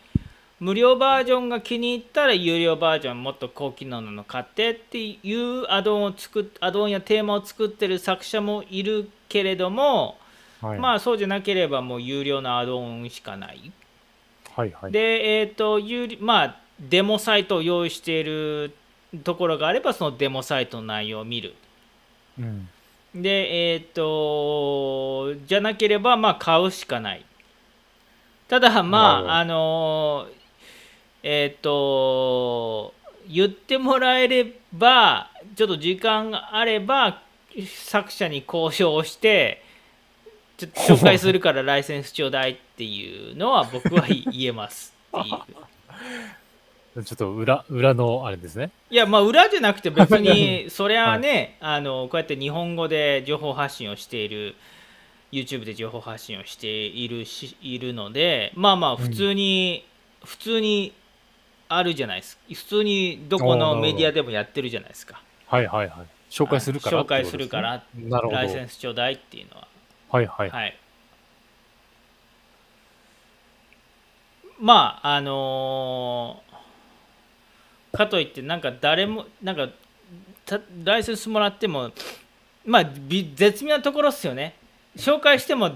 [0.60, 10.18] 無料バージョンが気に入ったら有料バージョンもっと高機能なの買ってっていうアドオンを作っアドオンやテーマを作ってる作者もいるけれども、
[10.62, 13.72] はい、まあそうじゃなければもう有料のアドオンしかない。
[14.56, 14.92] はいはい。
[14.92, 18.74] で、えっ、と、有利まあ、デモサイトを用意している
[19.24, 21.56] ところがあれば、そのデモサイトの内容を見る。
[22.40, 22.70] うん。
[23.16, 27.26] で、えっ、と、じゃなければ、まあ、買うしかない。
[28.50, 30.28] ただ、まあ、あの、
[31.24, 32.94] えっ、と、
[33.28, 37.22] 言ってもらえれば、ちょっと時間があれば、
[37.66, 39.64] 作者に交渉をして、
[40.58, 45.36] ちょっと紹介するからライセンスちょうだいっていうのは僕は言えますっていう。
[47.04, 48.72] ちょっと裏、裏のあれですね。
[48.90, 54.56] いやまあ裏じゃなくて別に そりゃね、あのこうやって日本語で情報発信をしている
[55.32, 59.84] YouTube で情報発信をしているしいるのでまあまあ普通に、
[60.24, 60.94] 普通に
[61.68, 66.08] あるじゃないですか普通にどこのメディアでもやってるじゃないですかはいはいはい。
[66.30, 67.60] 紹介するから、紹介するか。
[67.60, 67.84] ら。
[68.32, 69.68] ライセンスちょうだいっていうのは
[70.12, 70.50] はいはい。
[70.50, 70.78] はい
[74.60, 76.45] まああのー
[77.96, 79.70] かといってなんか誰もなんか
[80.46, 81.92] たライセンスもらっても
[82.66, 84.56] まあび絶妙なところっすよね。
[84.96, 85.68] 紹介しても、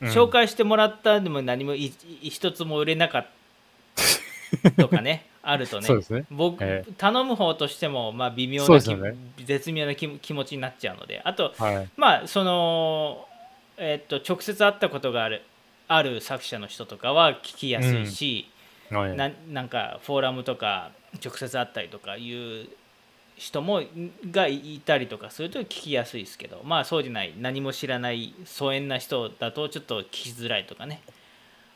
[0.00, 0.08] うん。
[0.08, 3.32] 紹介してもらったでも何も一つも売れなかった。
[4.72, 5.86] とかねあるとね。
[5.86, 6.24] そうですね。
[6.30, 9.16] 僕、え頼む方としてもまあ微妙なね。
[9.44, 11.20] 絶妙な気気持ちになっちゃうので。
[11.24, 11.88] あとはい。
[11.96, 13.26] まあその
[13.76, 15.42] えっと直接会ったことがある
[15.88, 18.48] ある作者の人とかは聞きやすいし、
[18.90, 19.16] はい。
[19.16, 20.90] ななんかフォーラムとか
[21.22, 22.68] 直接会ったりとかいう
[23.36, 23.82] 人も
[24.30, 31.02] がいたりとかすると聞きやすいですけどまあそうじゃない何も知らない疎遠な人だとちょっと聞きづらいとかね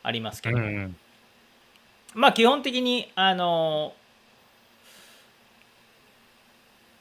[0.03, 0.95] ありますけど、うんうん。
[2.13, 3.93] まあ基本的にあの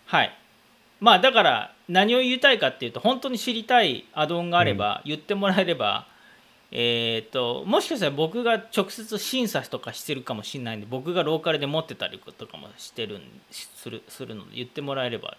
[0.06, 0.36] はい。
[1.00, 6.06] まあだから何を言いたいかっていうと本当に知りたいアドオンがあれば言ってもらえれば、
[6.72, 15.36] えっ、ともしかしたら僕が直接審査とかしてるかもしれないんで僕がローカルで持ってたりとかもしてるんするするので言ってもらえれば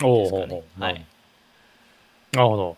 [0.00, 0.62] ですかね。
[0.78, 1.06] はい。
[2.32, 2.76] なるほど。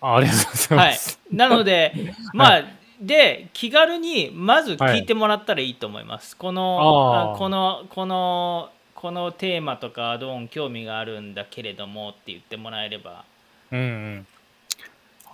[0.00, 0.88] あありがとうございはい。
[0.88, 1.20] ます。
[1.32, 1.92] なので
[2.34, 2.64] まあ
[3.00, 13.24] で気軽にまず聞いてもらったらいいと思います、このあーあこのこのこのテーマとかアドオン興味があるんだけれどもって言ってもらえれば
[13.70, 14.26] うんうん。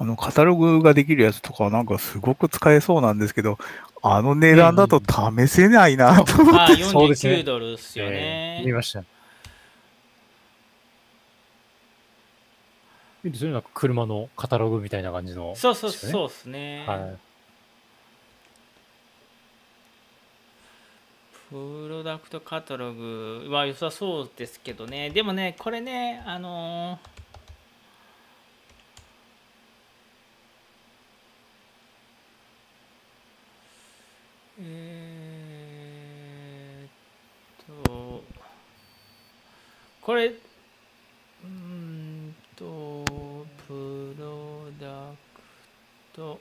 [0.03, 3.57] あの、カタログができるやつとかはなんかすごく使えそうなんですけど、
[4.03, 6.32] あの値段だと試せないなと。
[6.32, 8.98] あーそうですね49ドルですよえー見ね、ました。
[8.98, 9.05] い
[13.26, 13.53] いですよね。
[13.53, 15.55] なんか車のカタログみたいな感じの。
[15.55, 17.16] そうそうそうですね、はい。
[21.48, 27.22] プロダクトカタログは良さそうですけどねでもねこれねあのー
[34.64, 38.24] えーっと
[40.00, 40.32] これ
[41.44, 43.04] うんと
[43.66, 45.42] プロダク
[46.12, 46.40] ト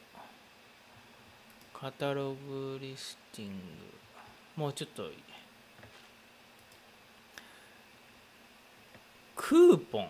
[1.74, 3.54] カタログリスティング。
[4.56, 5.10] もうちょっと
[9.36, 10.10] クーポン。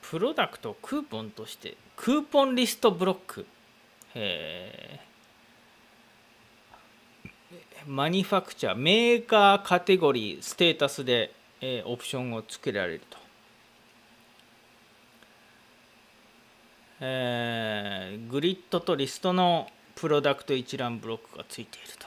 [0.00, 1.76] プロダクトクーポンとして。
[1.96, 3.46] クーポンリストブロック。
[4.14, 5.15] へえ
[7.84, 13.18] マニファクチャーメーカーカテゴリーステータスで、えーオプションをつけられると、
[17.00, 22.06] えーグリッドとリストのプロダクト一覧ブロックがついていると。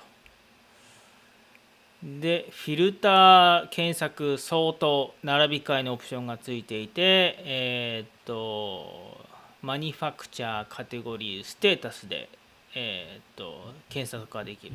[2.04, 9.18] でフィルター検索相当並び替えのオプションがついていてえーっと
[9.62, 12.30] マニファクチャーカテゴリーステータスで
[12.76, 14.74] えーっと検索ができる。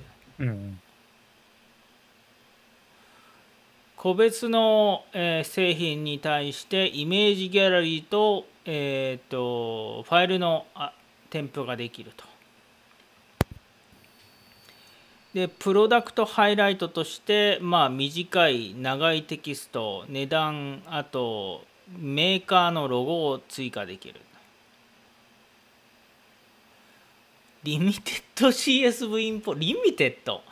[3.96, 10.92] 個別の、えー製品に対してイメージギャラリーと,、えーとファイルのあ
[11.30, 12.24] 添付ができると。
[15.32, 21.64] でプロダクトハイライトとして、まあ、短い長いテキスト値段あと
[21.98, 24.20] メーカーのロゴを追加できる
[27.64, 30.42] リミテッド CSV インポリミテッド？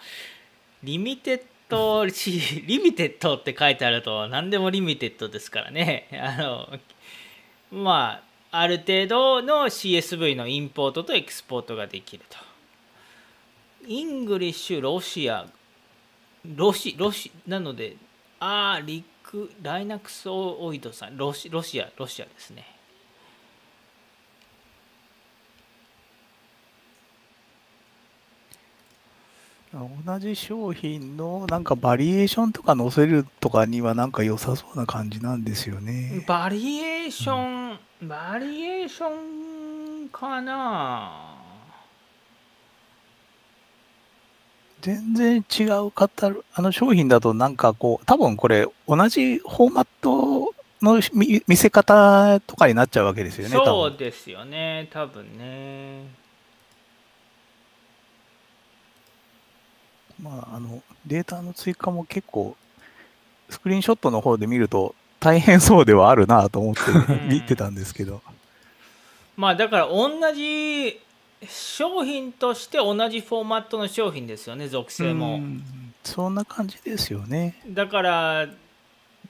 [0.83, 6.09] リミテッド C リミテッドって書いてあると何でも limited ですからね。
[6.19, 6.79] あの
[7.71, 12.39] まあある程度の CSV のインポートとエクスポートができると。
[13.87, 15.47] English ロシア
[16.47, 17.97] ロシロシなので
[18.41, 22.72] ああリックライナックスオイドさんロシロシアロシアですね。
[29.73, 36.25] 同じ商品のなんかバリエーションとか載せるとかにはなんか良さそうな感じなんですよね。
[36.27, 39.09] バリエーション、バリエーショ
[40.05, 41.37] ンかな。
[44.83, 56.22] 全然違う方、あの商品だとなんかこう、多分これ同じフォーマットの見見せ方とかになっちゃうわけですよね、そうですよね多分ね
[60.23, 62.57] まあ、あの、データの追加も結構、
[63.51, 68.23] スクリーンショットの方で見ると大変そうではあるなと思ってうん 見てたんですけど。
[69.37, 71.01] まあだから同じ
[71.49, 75.65] 商品として同じフォーマットの商品ですよね属性も、うん
[76.05, 77.63] そんな感じですよね。
[77.65, 78.49] だから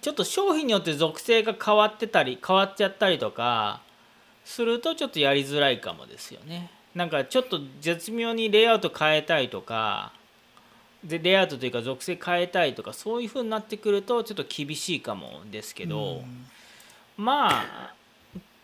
[0.00, 3.82] ちょっと商品によって属性が変わってたり変わっちゃったりとか
[4.44, 10.12] するとちょっとやりづらいかもですよねなんかちょっと絶妙にレイアウト変えたいとか
[11.04, 16.46] でレイアウトというか属性変えたいとかそういう風になってくるとちょっと厳しいかもですけど、うん。
[17.16, 17.94] まあ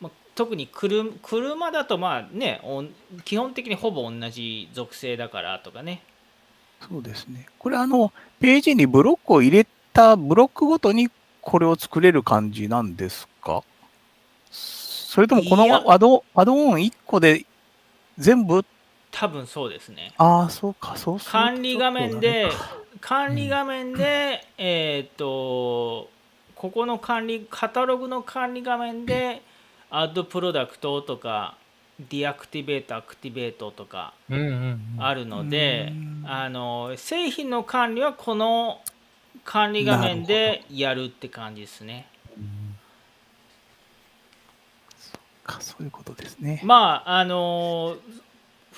[0.00, 2.60] まあ特に車車だとまあね
[3.24, 6.02] 基本的にほぼ同じ属性だからとかね。
[6.88, 7.46] そうですね。
[7.58, 11.10] これあの、ページにブロックを入れたブロックごとに
[11.40, 13.64] これを作れる感じなんですか？
[14.52, 17.44] それともこのアドアドオン1個で
[18.16, 18.64] 全部、
[19.18, 20.12] 多分そうですね。
[20.16, 22.48] ああ、そうか、そうすると管理画面で
[23.00, 26.08] 管理画面で、えーっと
[26.54, 29.42] ここの管理カタログの管理画面で
[29.90, 31.56] add product とか
[31.98, 35.02] deactivate activate とかうんうんうん。
[35.04, 36.24] あるのでうん。
[36.24, 38.80] あの製品の管理はこの
[39.44, 42.06] 管理画面でやるって感じですね。
[45.44, 46.60] かそういうことですね。
[46.62, 47.96] まああの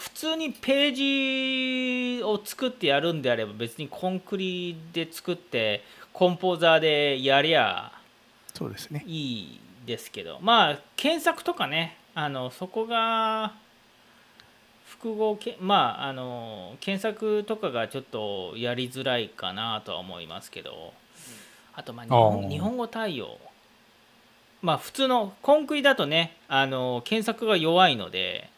[0.01, 7.93] 普通にページを作ってやるんであれば別にコンクリで作ってコンポーザーでやりゃ
[8.55, 9.05] そうですね。
[9.06, 10.39] いいですけど。
[10.40, 13.52] まあ検索とかねあのそこが
[14.86, 20.94] 複合けまああの検索とかがちょっとやりづらいかなとは思いますけど。
[21.74, 22.48] あとまあ日あ本ー。
[22.48, 23.39] 日本語対応。
[24.62, 28.48] まあ普通のコンクリだとねあの検索が弱いので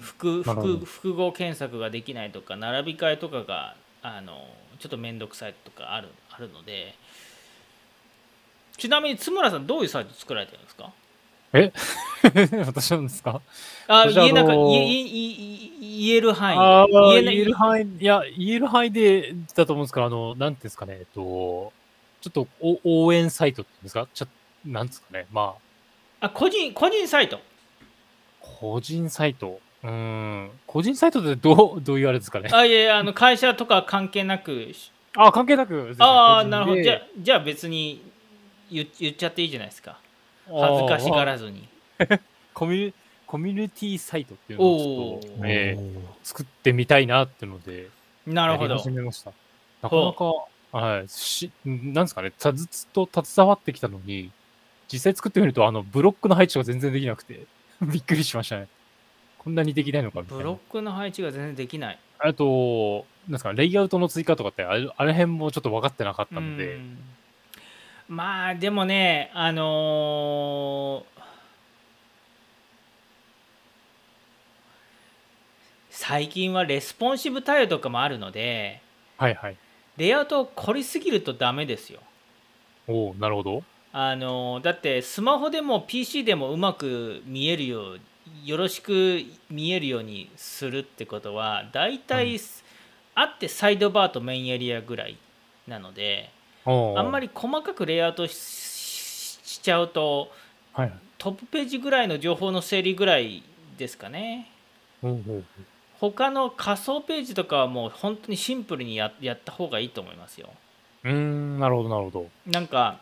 [0.00, 4.46] 複複複合検索ができないとか並び替えとかがあの
[4.78, 6.94] ちょっと面倒くさいとかあるあるので。
[8.78, 10.92] ちなみに津村さんどういうサイト作られてるんですか？
[12.66, 13.40] 私なんですか？
[13.86, 21.72] あ言えなんかあのー言える範囲言言える範囲、いや、言える範囲でだと思うんですけど、あの、なんていうんですかね、えっと、
[22.22, 24.08] ちょっとお応援サイトっていうんですか？
[24.12, 24.26] ちょ
[24.64, 25.54] なんですかね、ま
[26.20, 27.40] あ、あ個人個人サイト
[28.60, 29.60] 個人サイト？
[29.82, 32.48] うーん、個人サイトってどう、 どういうあれですかね？
[32.52, 34.72] あいやいやあの会社とか関係なく。
[35.16, 36.82] あ、関係なくああなるほど。
[36.82, 38.02] じゃあじゃあ別に
[38.70, 39.98] 言言っちゃっていいじゃないですか。
[40.46, 41.68] 恥ずかしがらずに。
[42.54, 42.94] コミュニ
[43.26, 45.46] コミュニティサイトっていうのをちょっおと、ー。
[45.46, 47.88] えー作ってみたいなってので、
[48.26, 48.78] なるほど。
[48.78, 49.32] 始めました。
[49.82, 50.24] なかなか、
[50.72, 54.30] はい、し、なんですかね、たずっと携わってきたのに、
[54.90, 57.40] 実際作ってみると、あの、ブロックの配置が全然できなくて、
[57.90, 58.68] びっくりしましたね。
[59.38, 60.70] こんなにできないのかみたいなブロッ。
[60.70, 66.98] クの配置が全然できないあと、なんですか、レイアウトの追加とかって、あれあれ辺もちょっと分かってなかったので、うん
[68.08, 71.22] まあでもねあのー
[75.88, 78.82] 最近はレスポンシブ対応とかもあるので
[79.16, 79.56] はいはい。
[79.96, 82.00] レイアウトを凝りすぎるとダメですよ
[82.88, 83.62] おおなるほど。
[83.92, 88.00] あのだってスマホでも PC でもうまく見えるよう
[88.44, 89.20] よろしく
[89.50, 92.40] 見えるようにするってことはだいたい
[93.14, 95.18] あってサイドバーとメインエリアぐらい
[95.66, 96.30] なので
[96.64, 100.30] あんまり細かくレイアウトししちゃうと
[100.72, 100.88] はい。
[100.88, 100.98] はい。
[101.18, 103.42] トップページぐらいの情報の整理ぐらい
[103.78, 104.48] ですかね。
[106.00, 110.48] 他の仮想ページとかはもう本当にシンプルにややった方がいいと思いますよ。
[111.04, 112.26] うーん、なるほどなるほど。
[112.46, 112.98] なんか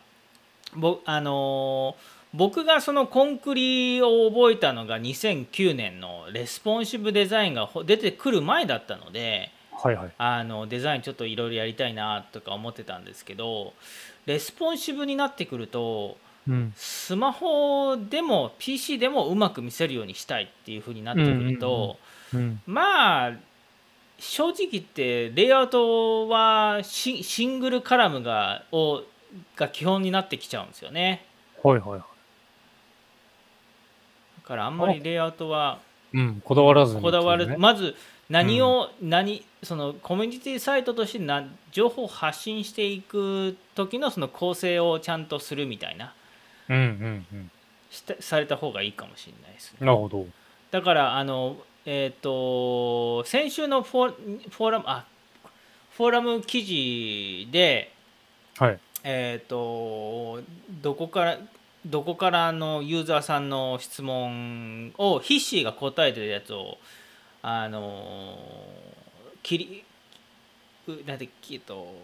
[0.76, 10.12] ぼあのー僕がそのコンクリを覚えたのが2009年のレスポンシブデザインがほ出てくる前だったのではいはい。
[10.18, 13.72] あのデザインちょっといろいろやりたいなとか思ってたんですけど
[14.26, 16.18] レスポンシブになってくると
[16.48, 16.72] うん。
[16.76, 21.96] スマホでも PC でもうまく見せるようにしたいっていう風になってくると、
[22.32, 22.60] うん。
[22.66, 23.32] まあ
[24.18, 29.02] 正直言ってレイアウトはシシングルカラムがを
[29.56, 31.24] が基本になってきちゃうんですよね
[31.62, 32.00] はいはいはい。
[32.00, 32.04] だ
[34.44, 35.78] からあんまりレイアウトは
[36.12, 37.56] うん、こだわらずに、こだわる、ね。
[37.56, 37.94] まず
[38.28, 46.14] 何を、何そのコミュニティサイトとしてな情報を発信していく時のその構成をちゃんとするみたいな
[46.68, 47.50] うんうんうん。
[47.90, 50.26] したされた方がいいかもしれないですねなるほど。
[50.70, 54.08] だからあのえっ、と先週のフォ
[54.50, 55.06] フォーラムあ
[55.96, 57.92] フォーラム記事で
[58.58, 58.78] はい。
[59.04, 60.40] えっ、と
[60.82, 61.38] どこから
[61.86, 66.78] どこからのユーザーさんの質問をヒッシーが答えてるやつを
[67.42, 68.38] あの
[69.42, 69.84] 切り
[70.86, 71.94] 僕なんてえっと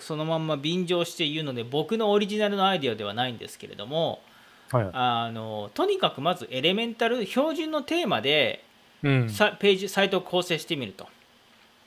[0.00, 4.20] そのまんま便乗して言うので僕のオリジナルのアイデアではないんですけれども
[4.70, 4.92] はいはい。
[4.94, 8.64] あのとにかくまずエレメンタル標準のテーマで
[9.02, 9.30] うん。
[9.30, 11.06] さページサイトを構成してみると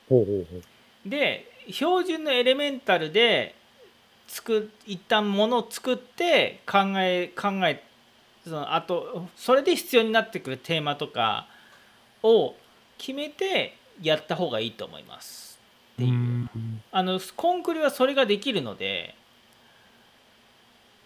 [0.09, 1.09] ほうほうほう。
[1.09, 3.55] で標準のエレメンタルで
[4.29, 7.83] 作一旦ものを作って考え考え
[8.45, 11.47] そのあとそれで必要になってくるテーマとか
[12.23, 12.55] を
[12.97, 15.59] 決めてやった方がいいと思います。
[15.95, 16.09] っていう。
[16.09, 16.81] うん。
[16.91, 19.15] あのコンクリはそれができるので。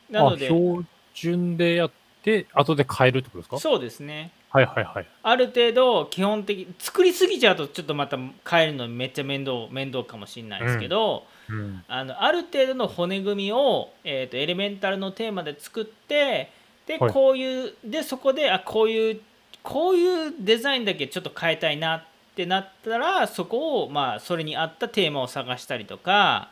[0.10, 0.48] なあ、ので。
[0.48, 0.84] 標
[1.16, 1.92] 準でやっ
[2.24, 3.60] て、後で変えるってことですか？
[3.60, 4.32] そうですね。
[4.50, 5.08] はいはいはい。
[5.24, 11.84] ある程度基本的作りすぎちゃうとちょっとまた変えるのめっちゃ面倒面倒かもしれないですけど、うん。
[11.88, 16.52] あのある程度の骨組みを、えー、とエレメンタルのテーマで作って
[16.86, 19.22] ではいこういうでそこであこういう
[19.62, 22.04] こういうデザインだけちょっと変えたいなっ
[22.36, 26.50] てなったらそこをまあそれに合ったテーマを探したりとか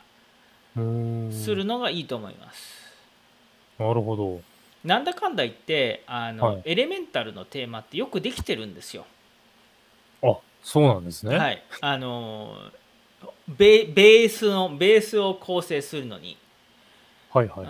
[0.76, 2.82] うんするのがいいと思います。
[3.78, 4.40] なるほど。
[4.84, 9.06] なんだかんだ言ってあの、はいエレメンタルのテーマってよくできてるんですよ。
[10.22, 11.36] あ、そうなんですね。。
[11.36, 12.81] はいい、あのベ
[13.48, 16.36] ベースのベースを構成するのに。
[17.32, 17.66] はいはい。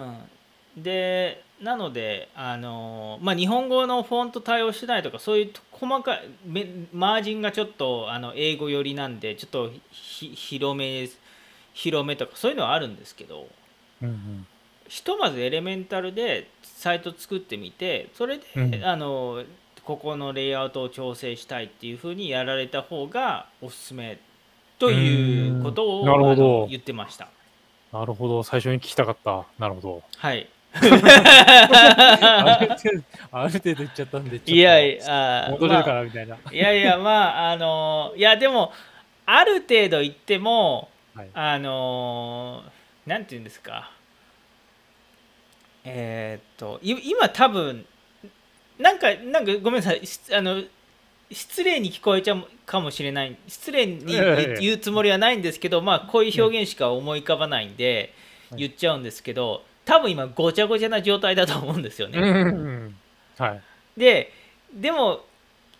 [0.76, 11.08] うん、でなのであの、まあ、日本語のフォント対応しないとかそういう細かいめマージンがちょっとあの英語寄りなんでちょっとひ広め
[11.72, 13.46] 広めとかそういうのはあるんですけど
[14.02, 14.46] うんうん。
[14.88, 19.42] ひとまずエレメンタルでサイト作ってみてそれで、うんあの
[19.84, 24.20] ここのレイアウトを調整したいっていうふうにやられた方がおすすめ
[24.82, 27.28] ということを言ってました。
[27.92, 28.42] なるほど。
[28.42, 29.44] 最初に聞きたかった。
[29.56, 30.02] なるほど。
[30.16, 30.80] はいあ
[32.60, 36.36] る程度、ある程度言っちゃったんで、いやいや、戻れるかまなみたいな。
[36.42, 38.72] あいやいや、まあ、あのいや、でも、
[39.26, 41.30] ある程度言っても、はい。
[41.34, 42.64] あの
[43.06, 43.92] なんていうんですか、
[45.84, 47.84] えーっと、い今、多分
[48.78, 50.62] なんか、なんか、ごめんなさい、しあの、
[51.32, 54.04] 失礼に聞こえちゃうかもしれない、失礼に
[54.60, 58.10] 言うつもりはないんですけど、まあ、こういう表現しか思い浮かばないんで、はい
[58.56, 62.18] 言っちゃうんですけど、多分今、ごちゃごちゃな状態だと思うんですよね。
[62.18, 62.94] うん。
[63.38, 63.60] はい。
[63.96, 64.32] で
[64.74, 65.20] でも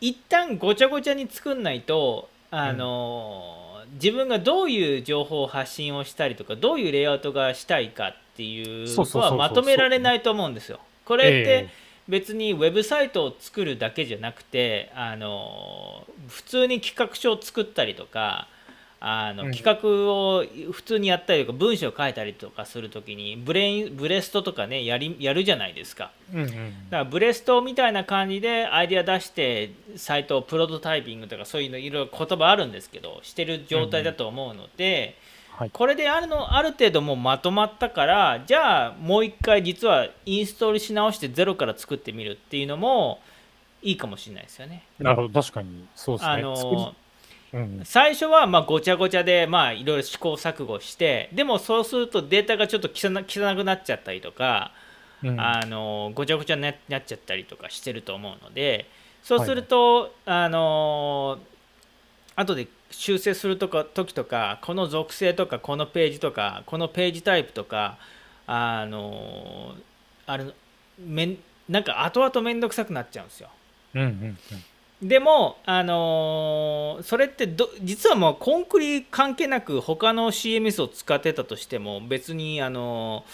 [0.00, 10.80] 一旦ごちゃごちゃに作んないとあの、自分がどういう情報発信をしたりとかどういうレイアウトがしたいかっていうのはまとめられないと思うんですよ。
[11.04, 11.68] これっえて
[12.12, 18.48] 別にウェブサイトを作るだけじゃなくてあの普通に企画書を作ったりとか
[19.00, 26.12] あのうん企画を普通にやったりとか文章を書いたりとかするときにブレインブレストとかねやりやるじゃないですか。
[26.32, 26.48] えうんうん。
[26.48, 26.64] だか
[26.98, 35.16] らブレストみたいな感じでアイデア出してサイトをプロトタイピングとかそういうのいろいろ言葉あるんですけどしてる状態だと思うので、
[35.56, 35.70] はい。
[35.70, 43.20] これであるのある程度もうまとまったからじゃあもう一回実はインストールし直してゼロから作ってみるっていうのも
[43.82, 44.84] いいかもしれないですよね。
[44.98, 45.42] なるほど。
[45.42, 45.86] 確かに。
[45.94, 46.32] そうですね。
[46.32, 46.94] あ作の
[47.52, 47.80] りうん。
[47.84, 54.72] 最初はまあごちゃごちゃでまあいろいろ試行錯誤してでもそうするとデータがちょっと汚汚くなっちゃったりとか、
[55.22, 58.86] うんあのごちゃごちゃにななっちゃったりとかしてると思うので
[59.22, 61.38] そうすると、あの
[62.34, 67.98] 後で修正するとか時とかこの属性とかこのページとかこのページタイプとか
[68.46, 69.74] あの
[70.26, 70.46] あれ
[70.98, 71.38] めん
[71.68, 73.48] なんか後々面倒くさくなっちゃうんですよ。
[73.94, 74.14] うんうんう
[75.04, 75.08] ん。
[75.08, 83.24] でも、あのーそれってど実はもうコンクリ関係なく他の CMS を使ってたとしても別にあの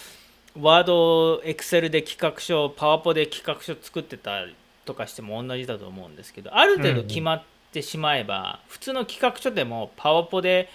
[0.59, 4.45] ワード、エクセルで企画書、パワポで企画書作ってた
[4.87, 10.69] とかしても同じだと思うんですけどある程度決まってしまえば、普通の企画書でもパワポで、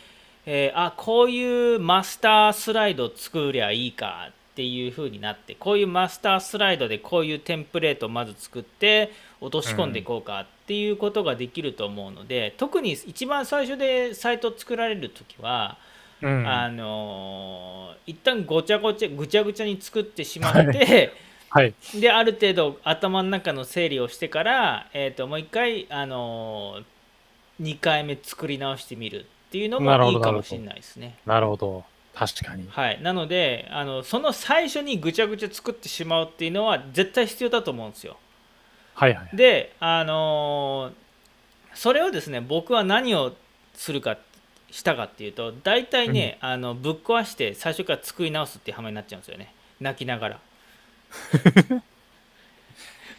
[0.45, 9.11] えーあこういうマスタースライド作りゃいいかっていう風になってこういうマスタースライドでこういうテンプレートをまず作って
[9.41, 15.77] 落とし込んでいこうかっていうことができると思うので、特に一番最初でサイトを作られる時は、
[16.21, 16.47] うん。
[16.47, 20.63] あのー一旦ごちゃごちゃぐちゃぐちゃに作ってしまっては
[21.01, 21.13] い。
[21.99, 26.81] である程度頭の中の整理をしてから、えー、ともう一回、あの
[27.61, 31.17] 2回目作り直してみるっていうのもいいかもしれないですね。
[31.25, 31.83] なるほど。
[32.15, 32.67] 確かに。
[32.69, 38.17] はい、なのであのその最初にぐちゃぐちゃ作ってしまうっていうのは絶対必要だと思うんですよ。
[38.95, 39.35] はいはい。
[39.35, 41.03] であのー
[41.73, 43.33] それをですね僕は何を
[43.73, 44.17] するか
[44.71, 50.39] したかっていうと大体ね、あのぶっ壊して最初から作り直すっていう羽目になっちゃうんですよね泣きながら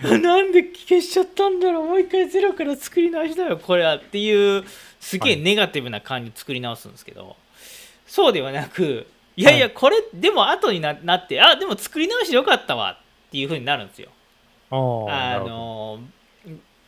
[0.03, 1.87] なんで消しちゃったんだろう？
[1.89, 4.65] もう一回ゼロから作り直しだよこれはっていう
[5.01, 5.43] すげえはい。
[5.43, 7.37] ネガティブな感じで作り直すんですけど、
[8.07, 9.07] そうではなく
[9.37, 14.11] いやいやこれでも後にななってあでも作り直してよかったわっていう風になるんですよ。
[14.71, 16.01] あの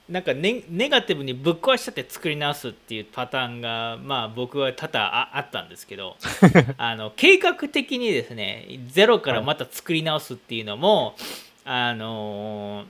[0.08, 6.16] なんかネネガティブにぶっ壊しちゃって作り直すっていうパターンがまあ僕は多々ああったんですけど
[6.78, 11.16] あの計画的にですねゼロからまた作り直すっていうのも、
[11.64, 12.86] あの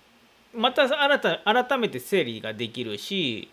[0.54, 3.48] また新た改めて整理ができるし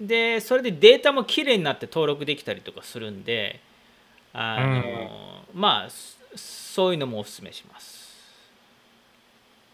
[0.00, 3.60] でそれでデータもきれいになって登録できたりとかするんで
[4.32, 7.98] あの、まあそそういうのもおすすめします。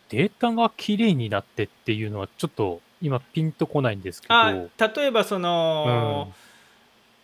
[0.09, 4.35] データが綺麗になってっていうのはちょっと今ピンとこないんですけど。
[4.35, 4.71] あ例
[5.07, 6.47] えばその、うん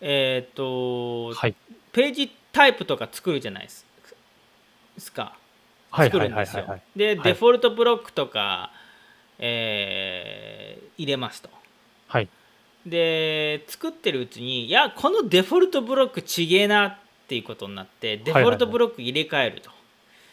[0.05, 1.55] えっ、と、はい。
[1.93, 5.37] ページタイプとか作るじゃないですか
[5.91, 6.83] はい作るんですよはい。
[6.97, 8.73] で、はいデフォルトブロックとか、
[9.39, 11.49] えー入れますと
[12.09, 12.29] はい。
[12.87, 16.97] で作ってるうちにいやこのデフォルトブロックちげえなっ
[17.29, 19.71] ていうことになってデフォルトブロック入れ替えると、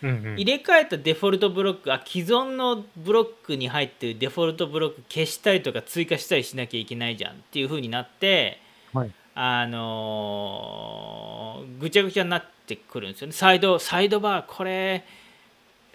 [0.01, 8.59] うんうん入れ替えたデフォルトブロックあ既存のブロックに入ってるデフォルトブロック消したりとか追加したりしなきゃいけないじゃんっていう風になって
[8.93, 9.11] はい。
[9.35, 15.05] あのーぐちゃぐちゃになってくるんですよねサイドサイドバーこれ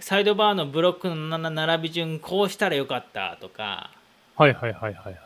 [0.00, 3.90] サイドバーのブロックのな並び順こうしたらよかったとか
[4.36, 5.16] はいはいはいはい。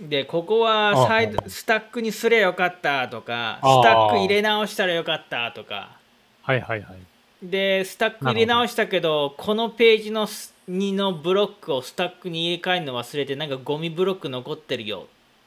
[0.00, 5.96] でここはサイあドスタックにすればよかったとかあスタック入れ直したらよかったとか
[6.42, 6.98] はいはいはい。
[7.42, 15.06] でスタック入れ直したけどこのページのす2のブロックをスタックに入れ替えるの忘れてなんかゴミブロック残ってるよ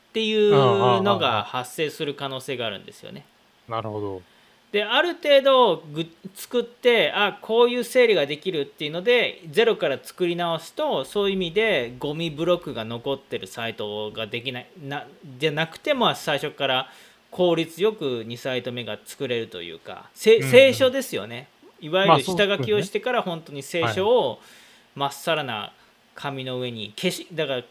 [0.09, 3.25] っていうのが発生する可能性があるんですよね。
[3.69, 4.21] なるほど。
[4.71, 15.05] である程度ぐ作ってあこういう整理ができるっていうのでゼロから作り直すとそういう意味でゴミブロックが残ってるサイトができないな
[15.39, 16.89] じゃなくても最初から
[17.31, 21.49] 効率よく2サイト目が作れるというかせうんうん清書ですよね、
[21.81, 24.39] いわゆる下書きをしてから本当に清書を
[24.95, 25.73] まっさらな
[26.15, 27.63] 紙の上に消しだから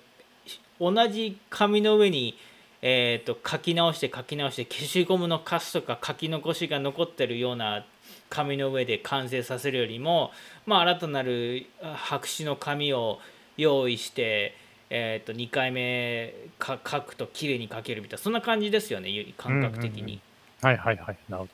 [0.81, 2.37] 同じ紙の上に
[2.83, 7.85] えー、と書き直して書き直して消しゴムのカスとか書き残しが残ってるような
[8.31, 10.31] 紙の上で完成させるよりも、
[10.65, 13.19] まあ、新たなるあ白紙の紙を
[13.59, 14.55] 用意して、
[14.89, 20.01] えー、と2回目か書くときれいに書けるみたいなそんな感じですよねゆ感覚的に。
[20.01, 20.21] うんうんうん
[20.63, 21.17] はいはいはい。
[21.31, 21.49] なるほ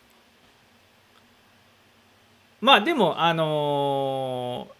[2.66, 4.76] まあでもあのー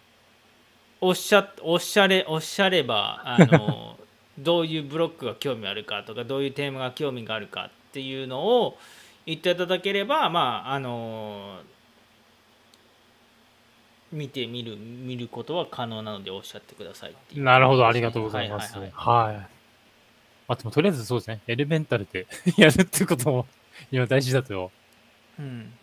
[0.99, 3.97] おっしゃおっしゃれおっしゃればあのー
[4.43, 8.77] どういうブロックが興味あるかとかどういうテーマが興味があるかっていうのを
[9.25, 17.39] 言っていただければまああのー見てみる見ることは可能なのでおっしゃってくださいい。
[17.39, 18.73] なるほど、ありがとうございます。
[18.73, 19.47] ははいいはいはい
[20.47, 21.41] まあ、でもとりあえずそうですね。
[21.47, 22.27] エレメンタルで
[22.57, 23.47] やるっていうことも
[23.91, 24.71] 今大事だと。
[25.39, 25.73] うん、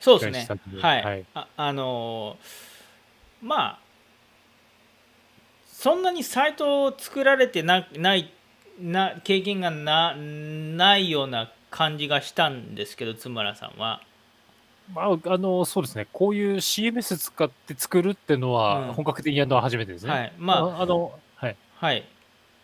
[0.00, 0.58] そうですね。
[0.80, 1.24] はい、はい。
[1.34, 3.78] ああのーまあ
[5.66, 8.32] そんなにサイトを作られてなない
[8.80, 14.02] な経験がなないような感じがしたんですけど津村さんは。
[14.92, 16.06] まあ、あの、そうですね。
[16.12, 18.54] こういう CMS 使って作るっていうのうん。
[18.54, 20.12] は本格的にやるのは初めてですね。
[20.12, 20.32] はい。
[20.38, 21.56] まあ、あの、はい。
[21.80, 22.04] あはい。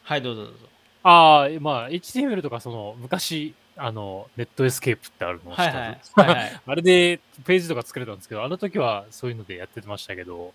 [0.02, 0.58] はいどうぞどうぞ。
[1.02, 10.52] ああ、まあ、HTML とかその昔、あの、ネットスケープってあるのを知はいってはいはいはい あれでページとか作れたんですけど、あの時はそういうのでやってましたけど、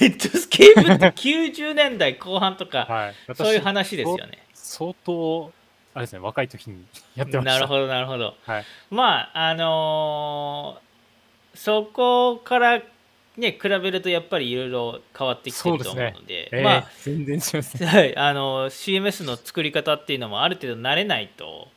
[0.00, 3.14] ネットスケープって90年代後半とか はい。
[3.28, 5.52] 私そういう話ですよね相当、
[5.94, 6.84] あれですね、若い時に
[7.14, 7.52] やってました。
[7.54, 8.64] なるほどなるほどはい。
[8.90, 10.92] まああのー
[11.54, 12.82] そこから
[13.36, 17.86] ね比べるとやっぱりいろいろ変わってきてると思うのでえーま全然違いますね。
[17.86, 21.68] あ、はい、あの CMS の作り方っていうのもある程度慣れないと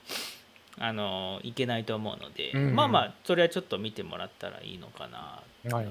[0.77, 5.41] あのいけないと思うので、うんうんまあまあそれはちょっと見てもらったらいいのかな
[5.71, 5.87] はい。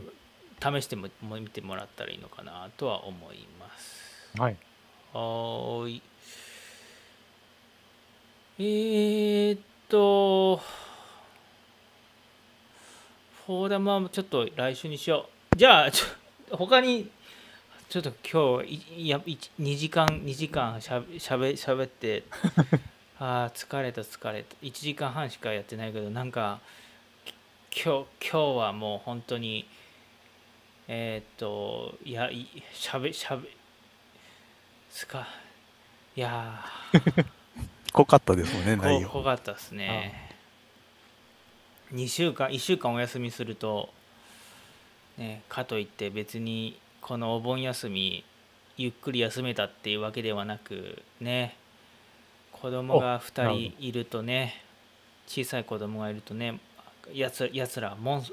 [0.61, 4.31] 試してもも見てもらったらいいのかなとは思います。
[4.39, 4.57] はい。
[5.13, 6.03] はーい。
[8.59, 10.59] えー、っと、
[13.47, 15.57] フォーダムはちょっと来週にしよう。
[15.57, 17.11] じゃあ、ちょ他に、
[17.89, 22.23] ちょっと今日いいやい2時間、2時間しゃべしゃべしゃべって、
[23.25, 24.55] ああ、疲れた疲れた。
[24.61, 26.61] 1時間半しかやってないけど、なんか、
[27.71, 29.67] き今日今日はもう本当に、
[30.89, 33.49] えーっと、いや、いしゃべしゃべ、
[34.91, 35.27] すか、
[36.15, 37.27] いやー、
[37.95, 39.09] 濃かったですもんね、内こ容。
[39.09, 40.31] 濃かったですね。
[41.95, 43.89] 2週間、1週間お休みすると、
[45.17, 48.23] ね、かといって別にこのお盆休み、
[48.77, 51.57] ゆっくり休めたっていうわけではなく、ね、
[52.65, 54.55] 子供が2おなる人いるとね、
[55.27, 56.59] 小さい子供がいるとね、
[57.13, 58.33] やつやつらモンス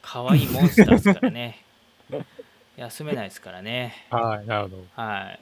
[0.00, 1.58] かわいいモンスターですからね。
[2.78, 4.06] 休めないですからね。
[4.10, 4.84] はい、なるほど。
[4.94, 5.40] はい。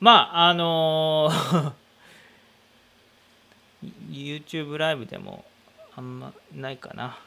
[0.00, 1.72] まああのー
[4.08, 5.44] YouTube ライブでも
[5.96, 7.18] あんまないかな。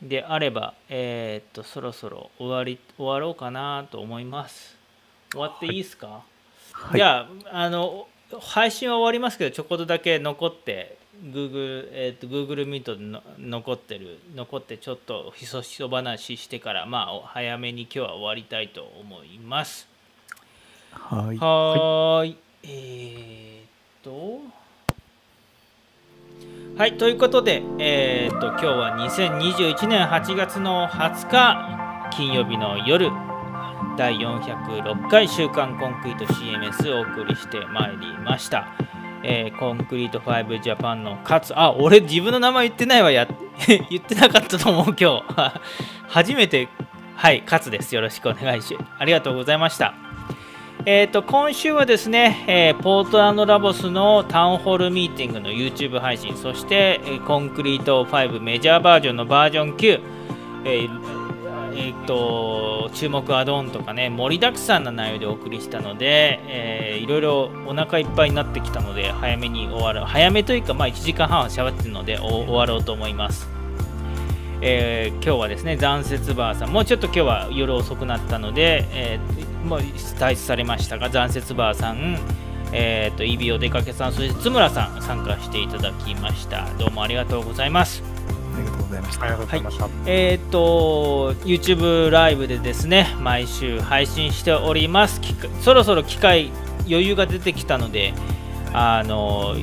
[0.00, 4.78] であればえーっとそろそろ終わり終わろうかなと思います。
[5.32, 6.22] 終わっていいですか、
[6.72, 6.96] はい。
[6.96, 8.08] じゃああの
[8.38, 19.88] 配信は終わりますけどちょこっとだけ残って Google,、えー、と Google Meet での残ってる残ってちょっとひそひそ話してからまあお早めに今日は終わりたいと思います。
[20.92, 21.36] はい。
[21.36, 22.36] はーい。
[22.64, 23.66] えー、っ
[24.02, 24.60] と。
[26.78, 33.10] はいということでえー、っと今日は2021年8月の20日金曜日の夜
[34.00, 38.74] 第406回週刊コンクリート CMS をお送りしてまいりました、
[39.22, 43.10] えーコンクリート5ジャパンの勝あ俺自分の名前言ってないわ。
[43.10, 43.28] や
[43.90, 45.52] 言ってなかったと思う今日。
[46.08, 46.68] 初めて
[47.14, 47.94] はい勝です。
[47.94, 49.92] よろしくお願いしありがとうございました。
[50.86, 56.34] えー、と今週はですね、えーポートランドラボスのタウンホールミーティングの YouTube 配信。
[56.38, 60.00] そして、えコンクリート5メジャーバージョンのバージョン9、
[60.64, 61.19] えー
[61.74, 73.48] えーと注目アドオンとかね盛りだくさんな内容でお送りしたので、えーいろいろお腹いっぱいになってきたので早めに終わる早めというか、まあ、1時間半は喋ってるので終わろうと思います。
[74.62, 82.18] えー今日はですね、残雪バーさん、もうちょっと今日は夜遅くなったので、えーもう退出されましたが、残雪バーさん、
[82.72, 86.66] えー、と、イビお出かけさん、そして津村さん、参加していただきました。
[86.78, 88.19] どうもありがとうございます。
[88.60, 89.22] ありがとうございました。
[89.22, 89.88] ありがとうございました。
[90.06, 95.20] えっ、と、YouTube ライブでですね、毎週配信しております。
[95.20, 96.52] きそろそろ機会、
[96.86, 98.12] 余裕が出てきたので、
[98.72, 99.54] あの、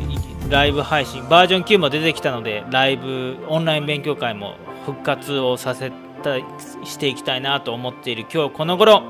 [0.49, 4.56] ライブ配信、バージョン9も出てきたので、ライブ、オンライン勉強会も
[4.86, 5.91] 復活をさせ
[6.24, 6.38] た
[6.86, 9.03] していきたいなと思っている今日この頃、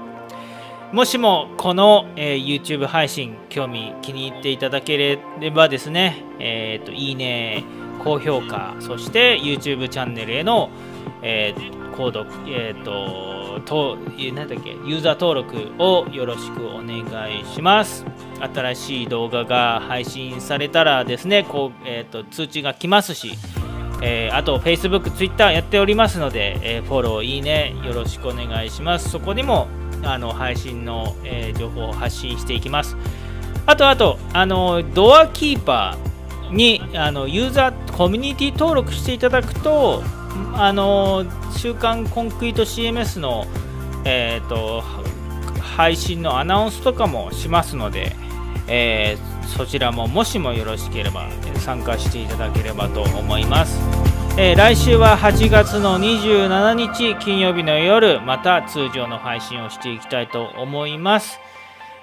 [0.93, 7.63] もしもこの、えー YouTube 配信興味気に入っていただければですね、えー、といいね、
[8.03, 10.69] 高評価、そして YouTube チャンネルへの、
[11.21, 16.99] えー購読、えー、ととえーなんだっけユーザー登録をよろしくお願
[17.31, 18.05] いします。
[18.53, 23.31] 新しい動画が配信されたらですね、こうえー、と通知が来ますし、
[24.03, 29.09] えーあと Facebook、Twitter やっておりますので、えーフォロー、いいね、よろしくお願いします。
[29.09, 29.67] そこにも
[30.03, 32.95] あの配信の、えー情報を発信していきます。
[33.65, 36.16] あと、あと、あのドアキーパー
[36.51, 40.03] にあのユーザー、コミュニティ登録していただくと、
[40.53, 41.25] あの
[41.55, 43.45] 週刊コンクリート CMS の、
[44.05, 44.83] えー、と
[45.61, 48.15] 配信のアナウンスとかもしますので、
[48.67, 51.29] えーそちらももしもよろしければ
[51.59, 53.79] 参加していただければと思います。
[54.37, 61.39] えー来週は8月の27日金曜日の夜また通常の配信をしていきたいと思います。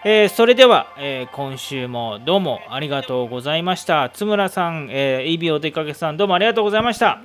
[0.06, 4.10] えーそれでは、えー今週もどうもありがとうございました。
[4.10, 7.22] 津村さん、えー、イビお出かけさんどうもありがとうございました。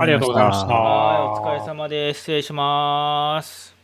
[0.00, 0.66] ありがとうございました。
[0.68, 2.20] お疲れ様です。
[2.20, 3.77] 失礼します。